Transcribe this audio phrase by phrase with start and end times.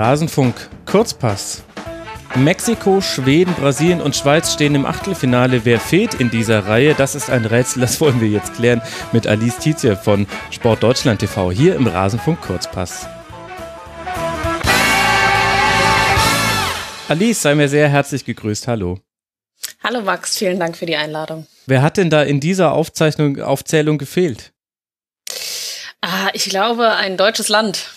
[0.00, 1.62] Rasenfunk Kurzpass.
[2.34, 5.66] Mexiko, Schweden, Brasilien und Schweiz stehen im Achtelfinale.
[5.66, 6.94] Wer fehlt in dieser Reihe?
[6.94, 8.80] Das ist ein Rätsel, das wollen wir jetzt klären
[9.12, 13.08] mit Alice Tietze von Sport Deutschland TV hier im Rasenfunk Kurzpass.
[17.06, 18.68] Alice, sei mir sehr herzlich gegrüßt.
[18.68, 19.00] Hallo.
[19.84, 21.46] Hallo Max, vielen Dank für die Einladung.
[21.66, 24.54] Wer hat denn da in dieser Aufzeichnung, Aufzählung gefehlt?
[26.00, 27.90] Ah, ich glaube, ein deutsches Land.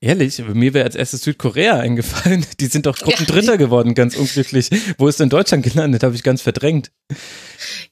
[0.00, 2.46] Ehrlich, mir wäre als erstes Südkorea eingefallen.
[2.60, 4.70] Die sind doch Gruppendritter ja, geworden, ganz unglücklich.
[4.96, 6.04] Wo ist denn Deutschland gelandet?
[6.04, 6.92] Habe ich ganz verdrängt.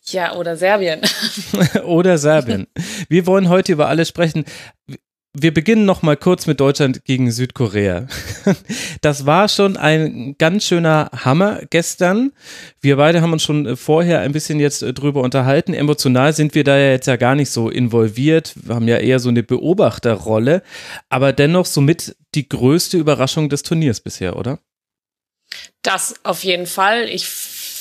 [0.05, 1.01] Ja, oder Serbien.
[1.85, 2.69] oder Serbien.
[3.09, 4.45] Wir wollen heute über alles sprechen
[5.39, 8.07] wir beginnen noch mal kurz mit Deutschland gegen Südkorea.
[9.03, 12.33] Das war schon ein ganz schöner Hammer gestern.
[12.81, 15.75] Wir beide haben uns schon vorher ein bisschen jetzt drüber unterhalten.
[15.75, 18.55] Emotional sind wir da ja jetzt ja gar nicht so involviert.
[18.57, 20.63] Wir haben ja eher so eine Beobachterrolle,
[21.09, 24.59] aber dennoch somit die größte Überraschung des Turniers bisher, oder?
[25.83, 27.09] Das auf jeden Fall.
[27.09, 27.27] Ich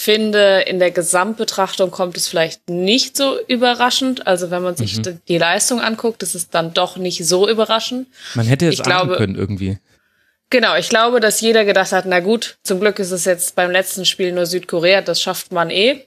[0.05, 4.27] finde, in der Gesamtbetrachtung kommt es vielleicht nicht so überraschend.
[4.27, 5.19] Also wenn man sich mhm.
[5.27, 8.07] die Leistung anguckt, ist es dann doch nicht so überraschend.
[8.35, 9.79] Man hätte es ahnen können irgendwie.
[10.51, 13.71] Genau, ich glaube, dass jeder gedacht hat, na gut, zum Glück ist es jetzt beim
[13.71, 16.05] letzten Spiel nur Südkorea, das schafft man eh.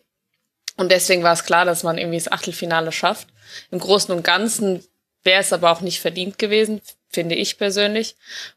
[0.77, 3.27] Und deswegen war es klar, dass man irgendwie das Achtelfinale schafft.
[3.73, 4.85] Im Großen und Ganzen
[5.25, 8.15] wäre es aber auch nicht verdient gewesen, finde ich persönlich,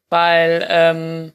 [0.09, 1.33] weil ähm,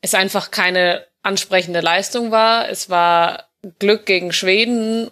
[0.00, 2.68] es einfach keine ansprechende Leistung war.
[2.68, 5.10] Es war Glück gegen Schweden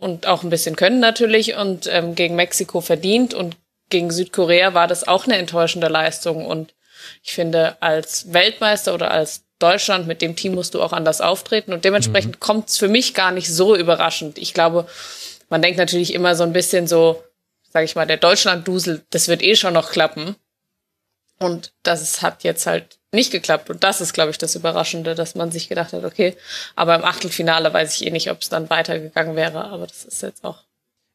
[0.00, 3.56] und auch ein bisschen Können natürlich und ähm, gegen Mexiko verdient und
[3.90, 6.74] gegen Südkorea war das auch eine enttäuschende Leistung und
[7.22, 11.72] ich finde, als Weltmeister oder als Deutschland mit dem Team musst du auch anders auftreten
[11.72, 12.40] und dementsprechend mhm.
[12.40, 14.38] kommt es für mich gar nicht so überraschend.
[14.38, 14.86] Ich glaube,
[15.48, 17.22] man denkt natürlich immer so ein bisschen so,
[17.70, 20.36] sag ich mal, der Deutschland-Dusel, das wird eh schon noch klappen.
[21.44, 23.70] Und das hat jetzt halt nicht geklappt.
[23.70, 26.36] Und das ist, glaube ich, das Überraschende, dass man sich gedacht hat, okay,
[26.74, 29.64] aber im Achtelfinale weiß ich eh nicht, ob es dann weitergegangen wäre.
[29.64, 30.64] Aber das ist jetzt auch.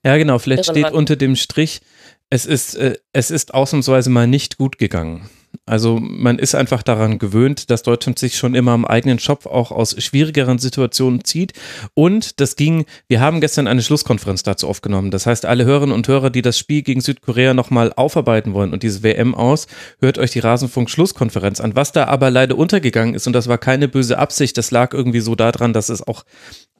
[0.05, 0.39] Ja, genau.
[0.39, 1.81] Vielleicht steht unter dem Strich,
[2.29, 5.29] es ist, äh, es ist ausnahmsweise mal nicht gut gegangen.
[5.65, 9.71] Also man ist einfach daran gewöhnt, dass Deutschland sich schon immer am eigenen Schopf auch
[9.71, 11.53] aus schwierigeren Situationen zieht.
[11.93, 15.11] Und das ging, wir haben gestern eine Schlusskonferenz dazu aufgenommen.
[15.11, 18.83] Das heißt, alle Hörerinnen und Hörer, die das Spiel gegen Südkorea nochmal aufarbeiten wollen und
[18.83, 19.67] diese WM aus,
[19.99, 21.75] hört euch die Rasenfunk-Schlusskonferenz an.
[21.75, 25.21] Was da aber leider untergegangen ist, und das war keine böse Absicht, das lag irgendwie
[25.21, 26.23] so daran, dass es auch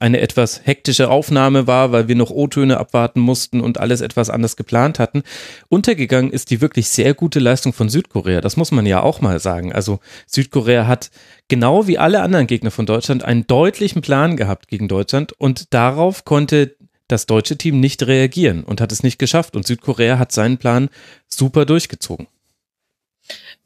[0.00, 4.56] eine etwas hektische Aufnahme war, weil wir noch O-Töne abwarten mussten und alles etwas anders
[4.56, 5.22] geplant hatten.
[5.68, 8.40] Untergegangen ist die wirklich sehr gute Leistung von Südkorea.
[8.40, 9.72] Das muss man ja auch mal sagen.
[9.72, 11.10] Also Südkorea hat
[11.48, 16.24] genau wie alle anderen Gegner von Deutschland einen deutlichen Plan gehabt gegen Deutschland und darauf
[16.26, 16.76] konnte
[17.08, 19.56] das deutsche Team nicht reagieren und hat es nicht geschafft.
[19.56, 20.90] Und Südkorea hat seinen Plan
[21.26, 22.28] super durchgezogen.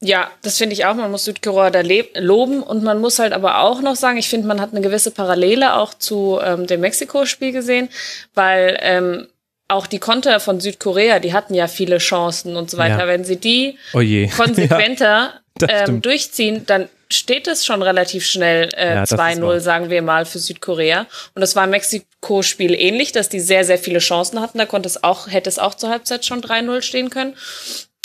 [0.01, 0.95] Ja, das finde ich auch.
[0.95, 1.83] Man muss Südkorea da
[2.17, 5.11] loben und man muss halt aber auch noch sagen, ich finde, man hat eine gewisse
[5.11, 7.89] Parallele auch zu ähm, dem Mexiko-Spiel gesehen,
[8.35, 9.27] weil ähm,
[9.69, 13.01] auch die Konter von Südkorea, die hatten ja viele Chancen und so weiter.
[13.01, 13.07] Ja.
[13.07, 13.99] Wenn sie die oh
[14.37, 20.03] konsequenter ja, ähm, durchziehen, dann steht es schon relativ schnell äh, ja, 2-0, sagen wir
[20.03, 21.07] mal, für Südkorea.
[21.35, 24.59] Und das war im Mexiko-Spiel ähnlich, dass die sehr, sehr viele Chancen hatten.
[24.59, 27.35] Da konnte es auch, hätte es auch zur Halbzeit schon 3-0 stehen können.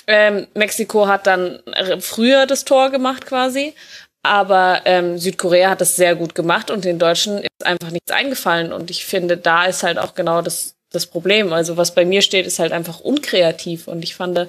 [0.07, 1.59] Ähm, Mexiko hat dann
[1.99, 3.73] früher das Tor gemacht quasi.
[4.21, 8.73] Aber ähm, Südkorea hat das sehr gut gemacht und den Deutschen ist einfach nichts eingefallen.
[8.73, 11.53] Und ich finde, da ist halt auch genau das, das Problem.
[11.53, 13.87] Also was bei mir steht, ist halt einfach unkreativ.
[13.87, 14.47] Und ich fand,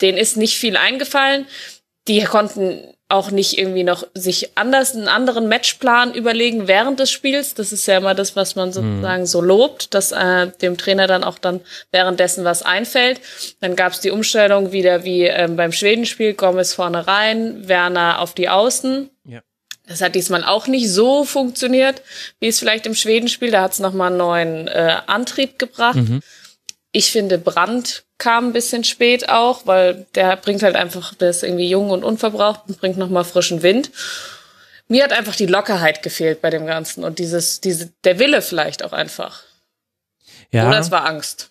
[0.00, 1.46] denen ist nicht viel eingefallen.
[2.08, 7.54] Die konnten auch nicht irgendwie noch sich anders einen anderen Matchplan überlegen während des Spiels.
[7.54, 9.26] Das ist ja immer das, was man sozusagen mhm.
[9.26, 11.60] so lobt, dass äh, dem Trainer dann auch dann
[11.92, 13.20] währenddessen was einfällt.
[13.60, 18.34] Dann gab es die Umstellung wieder wie ähm, beim Schwedenspiel, Gomez vorne rein, Werner auf
[18.34, 19.10] die Außen.
[19.26, 19.42] Ja.
[19.86, 22.02] Das hat diesmal auch nicht so funktioniert,
[22.40, 23.50] wie es vielleicht im Schwedenspiel.
[23.50, 25.96] Da hat es nochmal einen neuen äh, Antrieb gebracht.
[25.96, 26.20] Mhm.
[26.90, 31.42] Ich finde, Brand kam ein bisschen spät auch, weil der bringt halt einfach, der ist
[31.42, 33.90] irgendwie jung und unverbraucht und bringt nochmal frischen Wind.
[34.88, 38.84] Mir hat einfach die Lockerheit gefehlt bei dem Ganzen und dieses, diese, der Wille vielleicht
[38.84, 39.42] auch einfach.
[40.50, 40.68] Ja.
[40.68, 41.50] Oder es war Angst.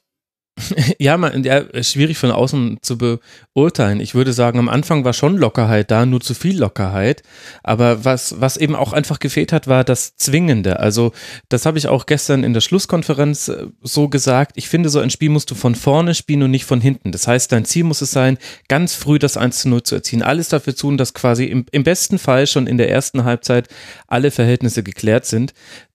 [1.00, 4.00] Ja, man, ja, schwierig von außen zu beurteilen.
[4.00, 7.24] Ich würde sagen, am Anfang war schon Lockerheit da, nur zu viel Lockerheit.
[7.64, 10.80] Aber was, was eben auch einfach gefehlt hat, war das Zwingende.
[10.80, 11.12] Also,
[11.50, 14.54] das habe ich auch gestern in der Schlusskonferenz äh, so gesagt.
[14.56, 17.12] Ich finde, so ein Spiel musst du von vorne spielen und nicht von hinten.
[17.12, 20.22] Das heißt, dein Ziel muss es sein, ganz früh das 1 zu 0 zu erzielen.
[20.22, 23.68] Alles dafür tun, dass quasi im, im besten Fall schon in der ersten Halbzeit
[24.08, 25.54] alle Verhältnisse geklärt sind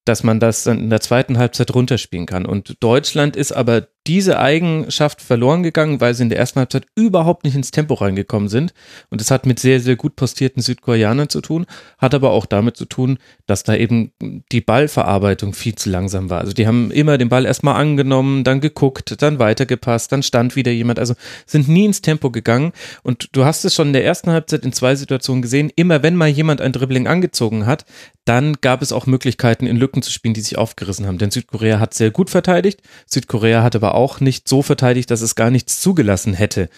[0.08, 2.46] dass man das dann in der zweiten Halbzeit runterspielen kann.
[2.46, 7.44] Und Deutschland ist aber diese Eigenschaft verloren gegangen, weil sie in der ersten Halbzeit überhaupt
[7.44, 8.72] nicht ins Tempo reingekommen sind.
[9.10, 11.66] Und das hat mit sehr, sehr gut postierten Südkoreanern zu tun,
[11.98, 14.12] hat aber auch damit zu tun, dass da eben
[14.50, 16.40] die Ballverarbeitung viel zu langsam war.
[16.40, 20.72] Also die haben immer den Ball erstmal angenommen, dann geguckt, dann weitergepasst, dann stand wieder
[20.72, 20.98] jemand.
[20.98, 21.12] Also
[21.44, 22.72] sind nie ins Tempo gegangen.
[23.02, 25.70] Und du hast es schon in der ersten Halbzeit in zwei Situationen gesehen.
[25.76, 27.84] Immer wenn mal jemand ein Dribbling angezogen hat,
[28.24, 31.18] dann gab es auch Möglichkeiten, in Lücken zu spielen, die sich aufgerissen haben.
[31.18, 32.80] Denn Südkorea hat sehr gut verteidigt.
[33.06, 36.68] Südkorea hat aber auch nicht so verteidigt, dass es gar nichts zugelassen hätte.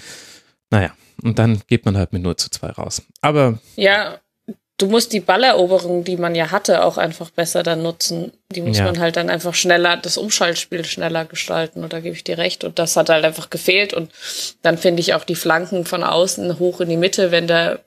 [0.71, 3.03] Naja, und dann geht man halt mit 0 zu 2 raus.
[3.21, 3.59] Aber.
[3.77, 4.19] Ja,
[4.79, 8.33] du musst die Balleroberung, die man ja hatte, auch einfach besser dann nutzen.
[8.53, 8.85] Die muss ja.
[8.85, 11.83] man halt dann einfach schneller, das Umschaltspiel schneller gestalten.
[11.85, 12.65] Und da gebe ich dir recht.
[12.65, 13.93] Und das hat halt einfach gefehlt.
[13.93, 14.11] Und
[14.63, 17.81] dann finde ich auch die Flanken von außen hoch in die Mitte, wenn der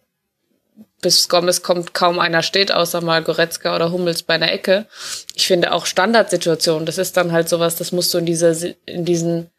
[1.04, 4.88] bis Gomez kommt, kaum einer steht, außer mal Goretzka oder Hummels bei einer Ecke.
[5.36, 8.56] Ich finde auch Standardsituationen, das ist dann halt sowas, das musst du in dieser,
[8.88, 9.52] in diesen,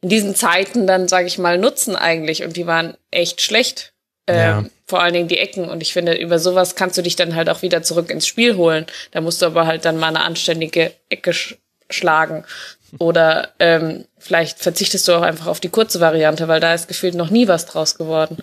[0.00, 2.44] in diesen Zeiten dann, sage ich mal, nutzen eigentlich.
[2.44, 3.92] Und die waren echt schlecht.
[4.26, 4.60] Ja.
[4.60, 5.68] Ähm, vor allen Dingen die Ecken.
[5.68, 8.56] Und ich finde, über sowas kannst du dich dann halt auch wieder zurück ins Spiel
[8.56, 8.86] holen.
[9.10, 11.56] Da musst du aber halt dann mal eine anständige Ecke sch
[11.90, 12.44] schlagen.
[12.98, 17.14] Oder ähm, vielleicht verzichtest du auch einfach auf die kurze Variante, weil da ist gefühlt
[17.14, 18.38] noch nie was draus geworden.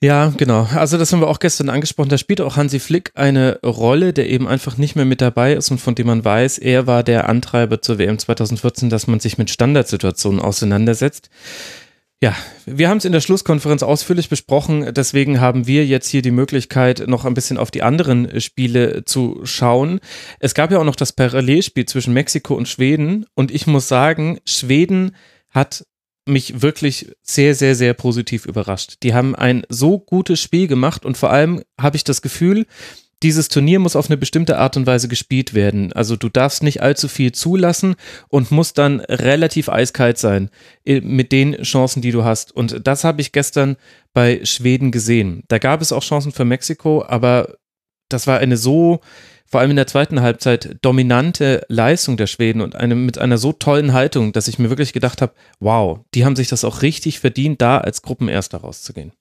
[0.00, 0.68] Ja, genau.
[0.74, 2.08] Also das haben wir auch gestern angesprochen.
[2.08, 5.72] Da spielt auch Hansi Flick eine Rolle, der eben einfach nicht mehr mit dabei ist
[5.72, 9.38] und von dem man weiß, er war der Antreiber zur WM 2014, dass man sich
[9.38, 11.30] mit Standardsituationen auseinandersetzt.
[12.20, 12.34] Ja,
[12.66, 17.04] wir haben es in der Schlusskonferenz ausführlich besprochen, deswegen haben wir jetzt hier die Möglichkeit,
[17.06, 20.00] noch ein bisschen auf die anderen Spiele zu schauen.
[20.40, 24.38] Es gab ja auch noch das Parallelspiel zwischen Mexiko und Schweden und ich muss sagen,
[24.44, 25.14] Schweden
[25.50, 25.84] hat
[26.28, 28.98] mich wirklich sehr, sehr, sehr positiv überrascht.
[29.02, 32.66] Die haben ein so gutes Spiel gemacht und vor allem habe ich das Gefühl,
[33.22, 35.92] dieses Turnier muss auf eine bestimmte Art und Weise gespielt werden.
[35.92, 37.96] Also du darfst nicht allzu viel zulassen
[38.28, 40.50] und musst dann relativ eiskalt sein
[40.84, 42.52] äh, mit den Chancen, die du hast.
[42.52, 43.76] Und das habe ich gestern
[44.12, 45.42] bei Schweden gesehen.
[45.48, 47.56] Da gab es auch Chancen für Mexiko, aber
[48.08, 49.00] das war eine so
[49.50, 53.52] vor allem in der zweiten Halbzeit dominante Leistung der Schweden und eine, mit einer so
[53.52, 57.20] tollen Haltung, dass ich mir wirklich gedacht habe, wow, die haben sich das auch richtig
[57.20, 59.12] verdient, da als Gruppenerster rauszugehen.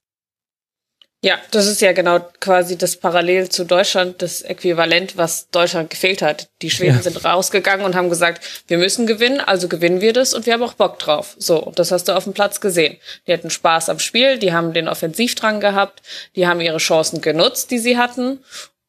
[1.24, 6.22] Ja, das ist ja genau quasi das Parallel zu Deutschland, das Äquivalent, was Deutschland gefehlt
[6.22, 6.50] hat.
[6.62, 7.02] Die Schweden ja.
[7.02, 10.62] sind rausgegangen und haben gesagt, wir müssen gewinnen, also gewinnen wir das und wir haben
[10.62, 11.36] auch Bock drauf.
[11.40, 12.98] So, und das hast du auf dem Platz gesehen.
[13.26, 16.04] Die hatten Spaß am Spiel, die haben den Offensivdrang gehabt,
[16.36, 18.40] die haben ihre Chancen genutzt, die sie hatten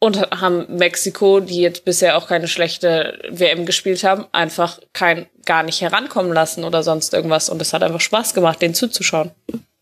[0.00, 5.62] und haben Mexiko, die jetzt bisher auch keine schlechte WM gespielt haben, einfach kein gar
[5.62, 7.48] nicht herankommen lassen oder sonst irgendwas.
[7.48, 9.30] Und es hat einfach Spaß gemacht, denen zuzuschauen.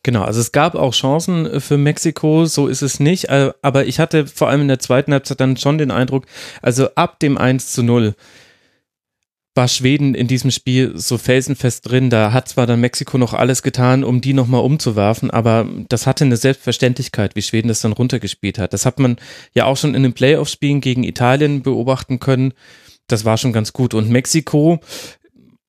[0.03, 3.25] Genau, also es gab auch Chancen für Mexiko, so ist es nicht.
[3.25, 6.27] Äh, aber ich hatte vor allem in der zweiten Halbzeit dann schon den Eindruck,
[6.62, 8.15] also ab dem 1 zu 0
[9.56, 12.11] war Schweden in diesem Spiel so felsenfest drin.
[12.11, 16.25] Da hat zwar dann Mexiko noch alles getan, um die nochmal umzuwerfen, aber das hatte
[16.25, 18.73] eine Selbstverständlichkeit, wie Schweden das dann runtergespielt hat.
[18.73, 19.17] Das hat man
[19.55, 22.53] ja auch schon in den Playoff-Spielen gegen Italien beobachten können.
[23.06, 23.94] Das war schon ganz gut.
[23.94, 24.81] Und Mexiko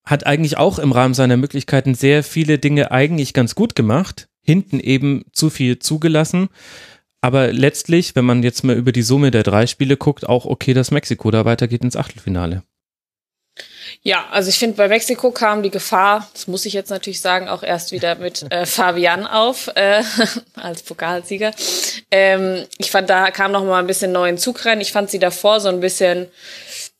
[0.05, 4.27] hat eigentlich auch im Rahmen seiner Möglichkeiten sehr viele Dinge eigentlich ganz gut gemacht.
[4.41, 6.49] Hinten eben zu viel zugelassen.
[7.21, 10.73] Aber letztlich, wenn man jetzt mal über die Summe der drei Spiele guckt, auch okay,
[10.73, 12.63] dass Mexiko da weitergeht ins Achtelfinale.
[14.01, 17.47] Ja, also ich finde, bei Mexiko kam die Gefahr, das muss ich jetzt natürlich sagen,
[17.47, 20.03] auch erst wieder mit äh, Fabian auf, äh,
[20.55, 21.51] als Pokalsieger.
[22.11, 24.81] Ähm, ich fand, da kam noch mal ein bisschen neuen Zug rein.
[24.81, 26.27] Ich fand sie davor so ein bisschen,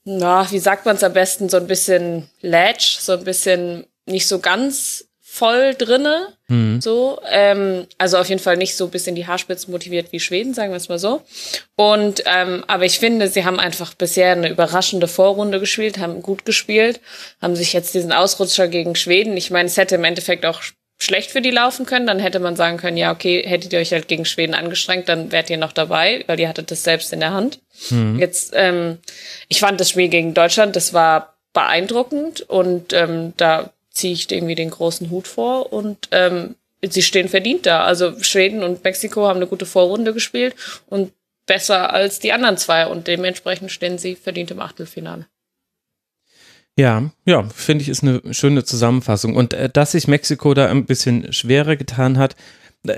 [0.04, 4.28] na, wie sagt man es am besten, so ein bisschen latch, so ein bisschen nicht
[4.28, 5.07] so ganz
[5.38, 6.30] voll drinne.
[6.48, 6.82] Mhm.
[6.82, 10.54] So, ähm, also auf jeden Fall nicht so bis in die Haarspitzen motiviert wie Schweden,
[10.54, 11.22] sagen wir es mal so.
[11.76, 16.46] Und ähm, aber ich finde, sie haben einfach bisher eine überraschende Vorrunde gespielt, haben gut
[16.46, 17.00] gespielt,
[17.42, 19.38] haben sich jetzt diesen Ausrutscher gegen Schweden.
[19.38, 20.62] Ich meine, es hätte im Endeffekt auch
[21.00, 23.92] schlecht für die laufen können, dann hätte man sagen können, ja, okay, hättet ihr euch
[23.92, 27.20] halt gegen Schweden angestrengt, dann wärt ihr noch dabei, weil ihr hattet das selbst in
[27.20, 27.60] der Hand.
[27.92, 28.18] Mhm.
[28.18, 28.98] Jetzt, ähm,
[29.48, 34.56] ich fand das Spiel gegen Deutschland, das war beeindruckend und ähm, da ziehe ich irgendwie
[34.56, 37.84] den großen Hut vor und ähm, sie stehen verdient da.
[37.84, 40.56] Also Schweden und Mexiko haben eine gute Vorrunde gespielt
[40.88, 41.12] und
[41.46, 45.26] besser als die anderen zwei und dementsprechend stehen sie verdient im Achtelfinale.
[46.80, 49.36] Ja, ja, finde ich ist eine schöne Zusammenfassung.
[49.36, 52.36] Und äh, dass sich Mexiko da ein bisschen schwerer getan hat,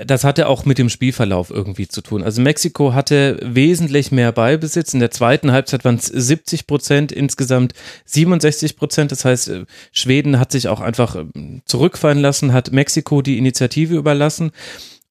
[0.06, 2.22] das hatte auch mit dem Spielverlauf irgendwie zu tun.
[2.22, 4.94] Also Mexiko hatte wesentlich mehr Ballbesitz.
[4.94, 7.74] In der zweiten Halbzeit waren es 70 Prozent, insgesamt
[8.06, 9.12] 67 Prozent.
[9.12, 13.96] Das heißt, äh, Schweden hat sich auch einfach ähm, zurückfallen lassen, hat Mexiko die Initiative
[13.96, 14.52] überlassen.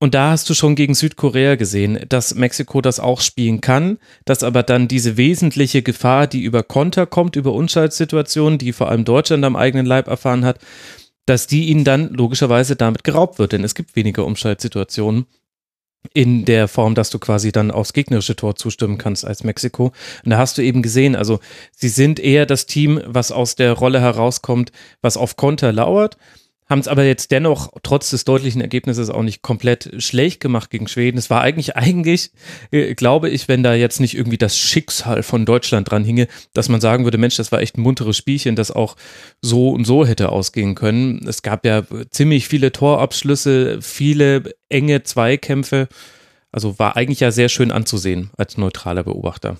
[0.01, 4.43] Und da hast du schon gegen Südkorea gesehen, dass Mexiko das auch spielen kann, dass
[4.43, 9.43] aber dann diese wesentliche Gefahr, die über Konter kommt, über Unschaltsituationen, die vor allem Deutschland
[9.43, 10.59] am eigenen Leib erfahren hat,
[11.29, 15.27] dass die ihnen dann logischerweise damit geraubt wird, denn es gibt weniger Umschaltsituationen
[16.11, 19.91] in der Form, dass du quasi dann aufs gegnerische Tor zustimmen kannst als Mexiko.
[20.23, 21.39] Und da hast du eben gesehen, also
[21.71, 24.71] sie sind eher das Team, was aus der Rolle herauskommt,
[25.01, 26.17] was auf Konter lauert
[26.69, 30.87] haben es aber jetzt dennoch trotz des deutlichen Ergebnisses auch nicht komplett schlecht gemacht gegen
[30.87, 31.17] Schweden.
[31.17, 32.31] Es war eigentlich, eigentlich,
[32.71, 36.69] äh, glaube ich, wenn da jetzt nicht irgendwie das Schicksal von Deutschland dran hinge, dass
[36.69, 38.95] man sagen würde, Mensch, das war echt ein munteres Spielchen, das auch
[39.41, 41.27] so und so hätte ausgehen können.
[41.27, 45.87] Es gab ja ziemlich viele Torabschlüsse, viele enge Zweikämpfe.
[46.51, 49.57] Also war eigentlich ja sehr schön anzusehen als neutraler Beobachter.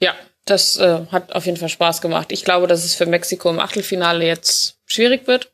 [0.00, 2.30] Ja, das äh, hat auf jeden Fall Spaß gemacht.
[2.30, 5.50] Ich glaube, dass es für Mexiko im Achtelfinale jetzt schwierig wird.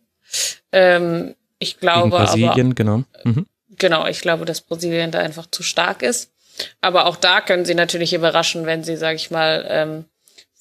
[0.72, 3.04] Ähm, ich glaube Gegen Brasilien, aber, genau.
[3.24, 3.46] Mhm.
[3.78, 6.30] Genau, ich glaube, dass Brasilien da einfach zu stark ist.
[6.80, 10.04] Aber auch da können sie natürlich überraschen, wenn sie, sage ich mal, ähm,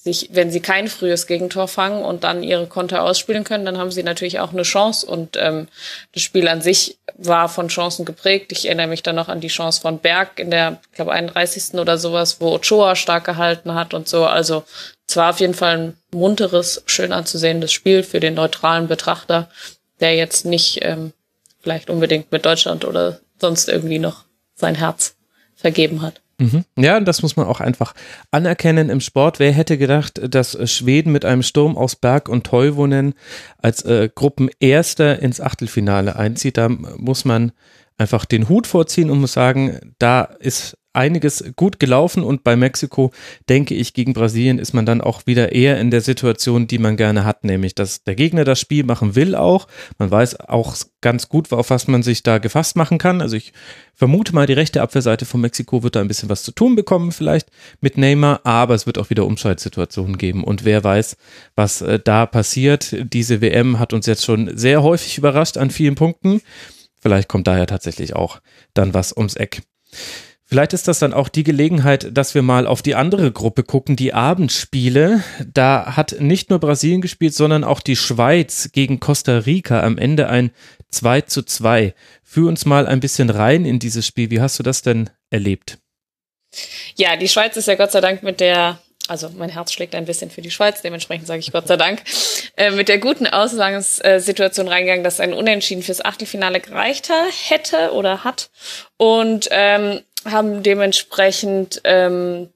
[0.02, 3.92] sich, wenn sie kein frühes Gegentor fangen und dann ihre Konter ausspielen können, dann haben
[3.92, 5.06] sie natürlich auch eine Chance.
[5.06, 5.68] Und ähm,
[6.12, 8.50] das Spiel an sich war von Chancen geprägt.
[8.50, 11.74] Ich erinnere mich dann noch an die Chance von Berg in der, ich glaube, 31.
[11.74, 14.24] oder sowas, wo Ochoa stark gehalten hat und so.
[14.24, 14.64] Also
[15.06, 19.50] es war auf jeden Fall ein munteres, schön anzusehendes Spiel für den neutralen Betrachter,
[20.00, 21.12] der jetzt nicht ähm,
[21.60, 24.24] vielleicht unbedingt mit Deutschland oder sonst irgendwie noch
[24.56, 25.14] sein Herz
[25.54, 26.21] vergeben hat.
[26.42, 26.64] Mhm.
[26.76, 27.94] Ja, das muss man auch einfach
[28.30, 29.38] anerkennen im Sport.
[29.38, 33.14] Wer hätte gedacht, dass Schweden mit einem Sturm aus Berg und Teuvonen
[33.58, 36.56] als äh, Gruppenerster ins Achtelfinale einzieht?
[36.56, 37.52] Da muss man
[37.98, 43.12] einfach den Hut vorziehen und muss sagen, da ist einiges gut gelaufen und bei Mexiko,
[43.48, 46.96] denke ich, gegen Brasilien ist man dann auch wieder eher in der Situation, die man
[46.96, 49.68] gerne hat, nämlich, dass der Gegner das Spiel machen will auch.
[49.98, 53.20] Man weiß auch ganz gut, auf was man sich da gefasst machen kann.
[53.20, 53.52] Also ich
[53.94, 57.12] vermute mal, die rechte Abwehrseite von Mexiko wird da ein bisschen was zu tun bekommen,
[57.12, 57.48] vielleicht
[57.80, 61.16] mit Neymar, aber es wird auch wieder Umschaltsituationen geben und wer weiß,
[61.54, 62.94] was äh, da passiert.
[63.12, 66.40] Diese WM hat uns jetzt schon sehr häufig überrascht an vielen Punkten.
[67.00, 68.40] Vielleicht kommt daher tatsächlich auch
[68.74, 69.62] dann was ums Eck.
[70.52, 73.96] Vielleicht ist das dann auch die Gelegenheit, dass wir mal auf die andere Gruppe gucken,
[73.96, 75.24] die Abendspiele.
[75.50, 80.28] Da hat nicht nur Brasilien gespielt, sondern auch die Schweiz gegen Costa Rica am Ende
[80.28, 80.50] ein
[80.90, 81.94] 2 zu 2.
[82.22, 84.30] Führ uns mal ein bisschen rein in dieses Spiel.
[84.30, 85.78] Wie hast du das denn erlebt?
[86.96, 88.78] Ja, die Schweiz ist ja Gott sei Dank mit der
[89.08, 92.02] also mein Herz schlägt ein bisschen für die Schweiz, dementsprechend sage ich Gott sei Dank,
[92.56, 97.10] äh, mit der guten Ausgangssituation reingegangen, dass ein Unentschieden fürs Achtelfinale gereicht
[97.48, 98.50] hätte oder hat.
[98.98, 102.48] Und ähm, haben dementsprechend ähm,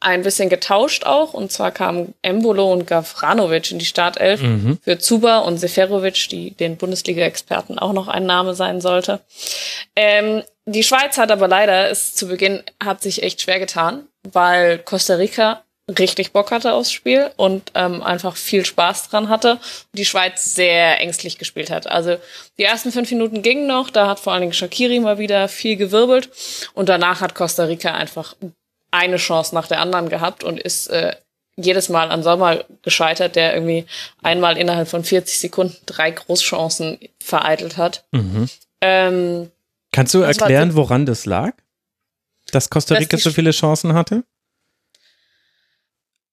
[0.00, 1.34] ein bisschen getauscht auch.
[1.34, 4.78] Und zwar kamen Embolo und Gavranovic in die Startelf mhm.
[4.82, 9.20] für Zuba und Seferovic, die den Bundesliga-Experten auch noch ein Name sein sollte.
[9.96, 14.78] Ähm, die Schweiz hat aber leider es zu Beginn hat sich echt schwer getan, weil
[14.78, 19.60] Costa Rica richtig Bock hatte aufs Spiel und ähm, einfach viel Spaß dran hatte und
[19.94, 21.86] die Schweiz sehr ängstlich gespielt hat.
[21.86, 22.16] Also
[22.58, 25.76] die ersten fünf Minuten gingen noch, da hat vor allen Dingen Shakiri mal wieder viel
[25.76, 26.30] gewirbelt
[26.74, 28.36] und danach hat Costa Rica einfach
[28.90, 31.14] eine Chance nach der anderen gehabt und ist äh,
[31.56, 33.86] jedes Mal an Sommer gescheitert, der irgendwie
[34.22, 38.04] einmal innerhalb von 40 Sekunden drei Großchancen vereitelt hat.
[38.12, 38.48] Mhm.
[38.80, 39.50] Ähm,
[39.92, 41.52] Kannst du erklären, woran das lag?
[42.52, 44.22] Dass Costa Rica so viele Chancen hatte?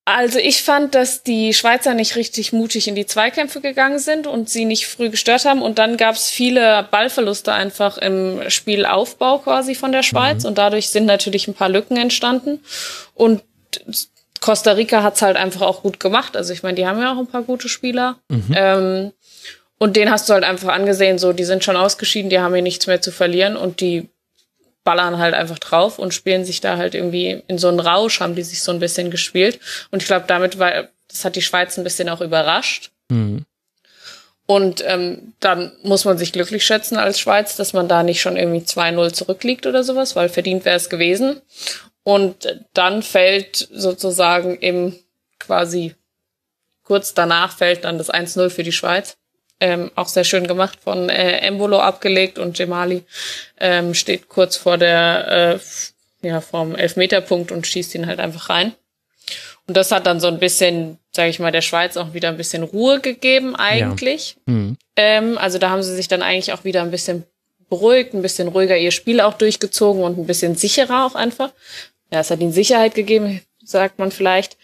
[0.08, 4.50] Also ich fand, dass die Schweizer nicht richtig mutig in die Zweikämpfe gegangen sind und
[4.50, 5.64] sie nicht früh gestört haben.
[5.64, 10.44] Und dann gab es viele Ballverluste einfach im Spielaufbau quasi von der Schweiz.
[10.44, 10.50] Mhm.
[10.50, 12.60] Und dadurch sind natürlich ein paar Lücken entstanden.
[13.16, 13.42] Und
[14.42, 16.38] Costa Rica hat's halt einfach auch gut gemacht.
[16.38, 18.20] Also ich meine, die haben ja auch ein paar gute Spieler.
[18.30, 18.56] Mhm.
[18.56, 19.12] Ähm,
[19.80, 22.62] und den hast du halt einfach angesehen, so, die sind schon ausgeschieden, die haben hier
[22.62, 24.08] nichts mehr zu verlieren und die
[24.86, 28.36] ballern halt einfach drauf und spielen sich da halt irgendwie in so einen Rausch, haben
[28.36, 29.60] die sich so ein bisschen gespielt.
[29.92, 32.92] Und ich glaube, damit war, das hat die Schweiz ein bisschen auch überrascht.
[33.10, 33.46] Mhm.
[34.46, 38.38] Und ähm, dann muss man sich glücklich schätzen als Schweiz, dass man da nicht schon
[38.38, 41.42] irgendwie 2-0 zurückliegt oder sowas, weil verdient wäre es gewesen.
[42.04, 44.96] Und dann fällt sozusagen im
[45.40, 45.96] quasi
[46.84, 49.18] kurz danach fällt dann das 1-0 für die Schweiz.
[49.62, 53.04] Ähm, auch sehr schön gemacht von äh, Embolo abgelegt und Gemali
[53.58, 55.60] ähm, steht kurz vor der
[56.22, 58.74] äh, ja vom Elfmeterpunkt und schießt ihn halt einfach rein.
[59.68, 62.38] Und das hat dann so ein bisschen, sage ich mal, der Schweiz auch wieder ein
[62.38, 64.38] bisschen Ruhe gegeben eigentlich.
[64.46, 64.54] Ja.
[64.54, 64.78] Mhm.
[64.96, 67.24] Ähm, also da haben sie sich dann eigentlich auch wieder ein bisschen
[67.70, 71.52] beruhigt, ein bisschen ruhiger ihr Spiel auch durchgezogen und ein bisschen sicherer auch einfach.
[72.12, 74.58] Ja, es hat ihnen Sicherheit gegeben, sagt man vielleicht.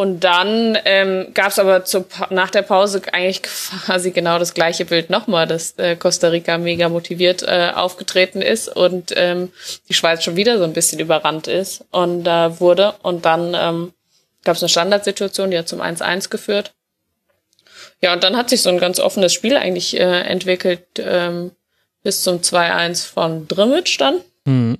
[0.00, 4.84] Und dann ähm, gab es aber zur, nach der Pause eigentlich quasi genau das gleiche
[4.84, 9.50] Bild nochmal, dass äh, Costa Rica mega motiviert äh, aufgetreten ist und ähm,
[9.88, 12.94] die Schweiz schon wieder so ein bisschen überrannt ist und äh, wurde.
[13.02, 13.92] Und dann ähm,
[14.44, 16.74] gab es eine Standardsituation, die hat zum 1-1 geführt.
[18.00, 21.50] Ja, und dann hat sich so ein ganz offenes Spiel eigentlich äh, entwickelt ähm,
[22.04, 24.20] bis zum 2-1 von Drimmitsch dann.
[24.44, 24.78] Mhm.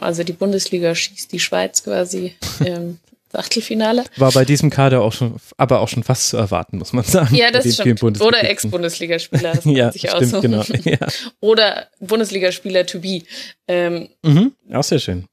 [0.00, 2.34] Also die Bundesliga schießt die Schweiz quasi
[2.64, 2.98] ähm,
[3.32, 4.04] Achtelfinale.
[4.16, 7.34] War bei diesem Kader auch schon, aber auch schon fast zu erwarten, muss man sagen.
[7.34, 8.02] Ja, das stimmt.
[8.02, 9.58] Oder Ex-Bundesligaspieler.
[9.64, 10.62] ja, sich stimmt, genau.
[10.84, 10.98] Ja.
[11.40, 13.22] Oder Bundesligaspieler to be.
[13.66, 15.26] Ähm, mhm, auch sehr schön.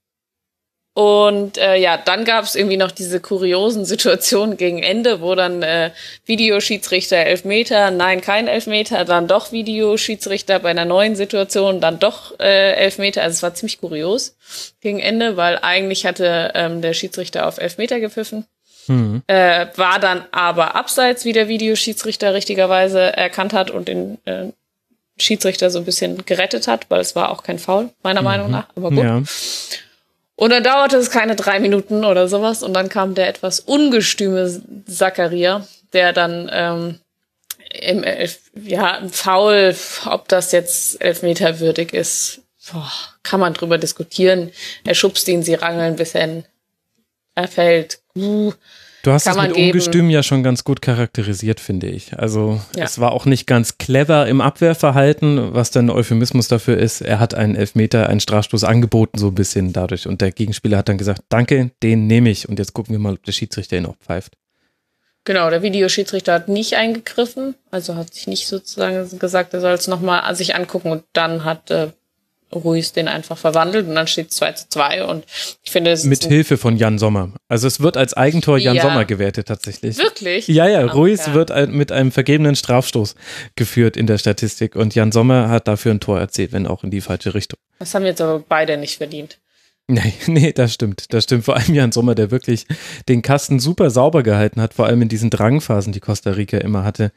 [0.96, 5.62] Und äh, ja, dann gab es irgendwie noch diese kuriosen Situationen gegen Ende, wo dann
[5.62, 5.90] äh,
[6.24, 12.72] Videoschiedsrichter Elfmeter, nein, kein Elfmeter, dann doch Videoschiedsrichter bei einer neuen Situation, dann doch äh,
[12.76, 13.22] Elfmeter.
[13.22, 14.38] Also es war ziemlich kurios
[14.80, 18.46] gegen Ende, weil eigentlich hatte ähm, der Schiedsrichter auf Elfmeter gepfiffen.
[18.86, 19.22] Mhm.
[19.26, 24.46] Äh, war dann aber abseits, wie der Videoschiedsrichter richtigerweise erkannt hat und den äh,
[25.18, 28.24] Schiedsrichter so ein bisschen gerettet hat, weil es war auch kein Foul, meiner mhm.
[28.24, 28.68] Meinung nach.
[28.74, 29.04] Aber gut.
[29.04, 29.22] Ja.
[30.36, 34.62] Und dann dauerte es keine drei Minuten oder sowas und dann kam der etwas ungestüme
[34.86, 37.00] Zacharia, der dann ähm,
[37.70, 39.74] im, Elf ja, im Foul,
[40.04, 44.52] ob das jetzt elfmeterwürdig ist, boah, kann man drüber diskutieren.
[44.84, 46.44] Er schubst ihn, sie rangeln bis er
[47.48, 48.00] fällt.
[48.14, 48.52] Uh,
[49.06, 52.18] Du hast es mit Ungestüm ja schon ganz gut charakterisiert, finde ich.
[52.18, 52.86] Also ja.
[52.86, 57.02] es war auch nicht ganz clever im Abwehrverhalten, was dann Euphemismus dafür ist.
[57.02, 60.08] Er hat einen Elfmeter, einen Strafstoß angeboten, so ein bisschen dadurch.
[60.08, 62.48] Und der Gegenspieler hat dann gesagt, danke, den nehme ich.
[62.48, 64.32] Und jetzt gucken wir mal, ob der Schiedsrichter ihn auch pfeift.
[65.22, 69.86] Genau, der Videoschiedsrichter hat nicht eingegriffen, also hat sich nicht sozusagen gesagt, er soll es
[69.86, 71.92] nochmal sich angucken und dann hat äh,
[72.58, 75.24] Ruiz den einfach verwandelt und dann steht 2 zu 2 und
[75.62, 77.32] ich finde es mit Hilfe von Jan Sommer.
[77.48, 78.82] Also es wird als Eigentor Jan ja.
[78.82, 79.98] Sommer gewertet tatsächlich.
[79.98, 80.48] Wirklich?
[80.48, 81.34] Ja, ja, Ruiz ja.
[81.34, 83.14] wird mit einem vergebenen Strafstoß
[83.54, 86.90] geführt in der Statistik und Jan Sommer hat dafür ein Tor erzielt, wenn auch in
[86.90, 87.58] die falsche Richtung.
[87.78, 89.38] Das haben jetzt aber beide nicht verdient.
[89.88, 91.12] Nee, nee, das stimmt.
[91.12, 91.44] Das stimmt.
[91.44, 92.66] Vor allem Jan Sommer, der wirklich
[93.08, 96.84] den Kasten super sauber gehalten hat, vor allem in diesen Drangphasen, die Costa Rica immer
[96.84, 97.12] hatte.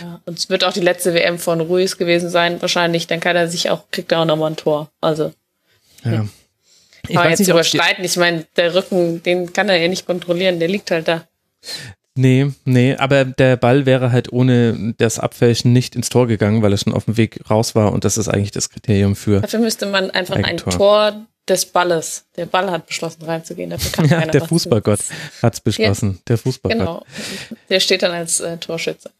[0.00, 3.06] Ja, und es wird auch die letzte WM von Ruiz gewesen sein, wahrscheinlich.
[3.06, 4.90] Dann kann er sich auch, kriegt er auch nochmal ein Tor.
[5.00, 5.32] Also.
[6.04, 6.20] Ja.
[6.20, 6.30] Hm.
[7.08, 8.04] Ich kann jetzt nicht, überschreiten.
[8.04, 11.26] Ich meine, der Rücken, den kann er ja nicht kontrollieren, der liegt halt da.
[12.14, 16.72] Nee, nee, aber der Ball wäre halt ohne das Abfälschen nicht ins Tor gegangen, weil
[16.72, 19.40] er schon auf dem Weg raus war und das ist eigentlich das Kriterium für.
[19.40, 22.24] Dafür müsste man einfach ein Tor des Balles.
[22.36, 23.70] Der Ball hat beschlossen reinzugehen.
[23.70, 25.00] Dafür kann ja, der Fußballgott
[25.42, 26.12] hat es beschlossen.
[26.12, 26.86] Ja, der Fußballgott.
[26.86, 27.06] Genau.
[27.68, 29.10] Der steht dann als äh, Torschütze.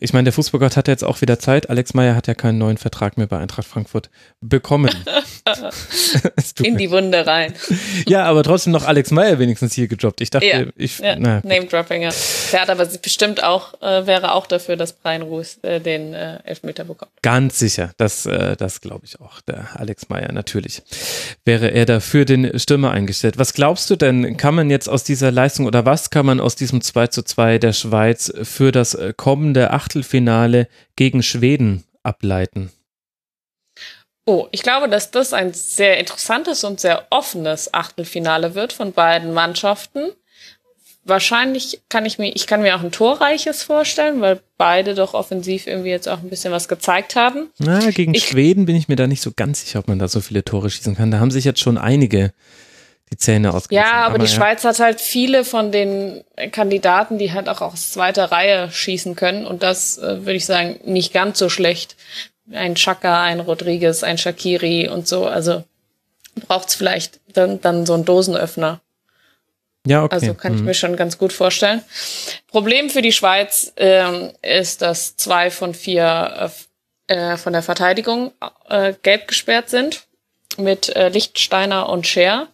[0.00, 1.70] Ich meine, der Fußballgott hat jetzt auch wieder Zeit.
[1.70, 4.90] Alex Meyer hat ja keinen neuen Vertrag mehr bei Eintracht Frankfurt bekommen.
[6.62, 7.54] In die Wunde rein.
[8.06, 10.20] ja, aber trotzdem noch Alex Meyer wenigstens hier gedroppt.
[10.20, 10.98] Ich dachte, ja, ich.
[10.98, 12.10] Ja, Name-Dropping, ja.
[12.52, 16.38] Der hat aber bestimmt auch, äh, wäre auch dafür, dass Brian Ruß äh, den äh,
[16.44, 17.12] Elfmeter bekommt.
[17.22, 17.92] Ganz sicher.
[17.96, 19.40] Das, äh, das glaube ich auch.
[19.42, 20.82] Der Alex Meyer, natürlich.
[21.44, 23.38] Wäre er dafür den Stürmer eingestellt.
[23.38, 26.56] Was glaubst du denn, kann man jetzt aus dieser Leistung oder was kann man aus
[26.56, 32.70] diesem 2 zu 2 der Schweiz für das äh, kommende Achtelfinale gegen Schweden ableiten?
[34.24, 39.34] Oh, ich glaube, dass das ein sehr interessantes und sehr offenes Achtelfinale wird von beiden
[39.34, 40.12] Mannschaften.
[41.02, 45.66] Wahrscheinlich kann ich mir, ich kann mir auch ein torreiches vorstellen, weil beide doch offensiv
[45.66, 47.50] irgendwie jetzt auch ein bisschen was gezeigt haben.
[47.58, 50.06] Na, gegen ich, Schweden bin ich mir da nicht so ganz sicher, ob man da
[50.06, 51.10] so viele Tore schießen kann.
[51.10, 52.32] Da haben sich jetzt schon einige
[53.10, 53.88] die Zähne ausgerissen.
[53.88, 54.32] Ja, aber, aber die ja.
[54.32, 59.46] Schweiz hat halt viele von den Kandidaten, die halt auch aus zweiter Reihe schießen können.
[59.46, 61.96] Und das äh, würde ich sagen, nicht ganz so schlecht.
[62.52, 65.26] Ein Chaka, ein Rodriguez, ein Shakiri und so.
[65.26, 65.64] Also
[66.46, 68.80] braucht's vielleicht dann, dann so einen Dosenöffner.
[69.86, 70.14] Ja, okay.
[70.14, 70.66] Also kann ich mhm.
[70.66, 71.82] mir schon ganz gut vorstellen.
[72.48, 76.50] Problem für die Schweiz ähm, ist, dass zwei von vier
[77.06, 78.32] äh, von der Verteidigung
[78.68, 80.06] äh, gelb gesperrt sind
[80.58, 82.48] mit äh, Lichtsteiner und Scher.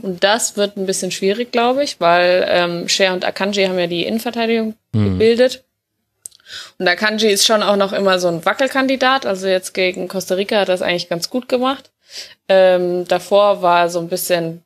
[0.00, 3.86] Und das wird ein bisschen schwierig, glaube ich, weil ähm, Cher und Akanji haben ja
[3.86, 5.04] die Innenverteidigung mhm.
[5.04, 5.64] gebildet.
[6.78, 9.26] Und Akanji ist schon auch noch immer so ein Wackelkandidat.
[9.26, 11.90] Also jetzt gegen Costa Rica hat er das eigentlich ganz gut gemacht.
[12.48, 14.62] Ähm, davor war er so ein bisschen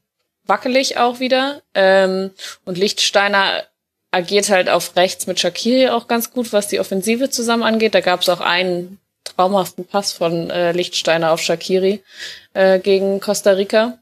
[0.46, 1.62] wackelig auch wieder.
[1.74, 2.30] Ähm,
[2.64, 3.64] und Lichtsteiner
[4.10, 7.94] agiert halt auf rechts mit Shakiri auch ganz gut, was die Offensive zusammen angeht.
[7.94, 12.02] Da gab es auch einen traumhaften Pass von äh, Lichtsteiner auf Shakiri
[12.54, 13.98] äh, gegen Costa Rica.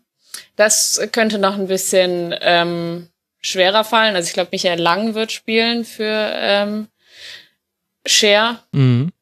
[0.57, 3.09] Das könnte noch ein bisschen ähm,
[3.41, 4.17] schwerer fallen.
[4.17, 6.89] Also ich glaube, Michael Lang wird spielen für ähm,
[8.07, 8.59] Share.
[8.73, 9.13] Mhm.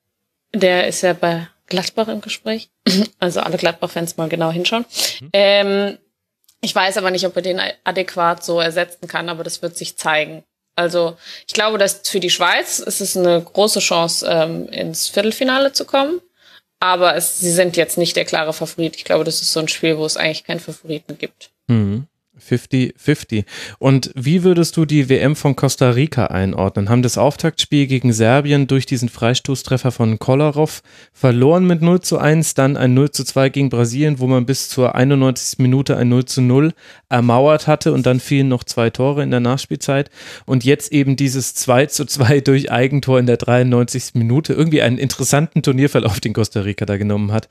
[0.55, 2.69] Der ist ja bei Gladbach im Gespräch.
[3.19, 4.85] Also alle Gladbach-Fans mal genau hinschauen.
[5.21, 5.31] Mhm.
[5.33, 5.99] Ähm,
[6.61, 9.97] Ich weiß aber nicht, ob er den adäquat so ersetzen kann, aber das wird sich
[9.97, 10.45] zeigen.
[10.77, 15.73] Also ich glaube, dass für die Schweiz ist es eine große Chance, ähm, ins Viertelfinale
[15.73, 16.21] zu kommen.
[16.83, 18.97] Aber es, sie sind jetzt nicht der klare Favorit.
[18.97, 21.53] Ich glaube, das ist so ein Spiel, wo es eigentlich keinen Favoriten gibt.
[21.69, 22.09] Mhm.
[22.49, 23.45] 50-50.
[23.79, 26.89] Und wie würdest du die WM von Costa Rica einordnen?
[26.89, 32.55] Haben das Auftaktspiel gegen Serbien durch diesen Freistoßtreffer von Kolarov verloren mit 0 zu 1,
[32.55, 35.59] dann ein 0 zu 2 gegen Brasilien, wo man bis zur 91.
[35.59, 36.73] Minute ein 0 zu 0
[37.09, 40.11] ermauert hatte und dann fielen noch zwei Tore in der Nachspielzeit
[40.47, 44.15] und jetzt eben dieses 2 zu 2 durch Eigentor in der 93.
[44.15, 44.53] Minute.
[44.55, 47.49] Irgendwie einen interessanten Turnierverlauf, den Costa Rica da genommen hat.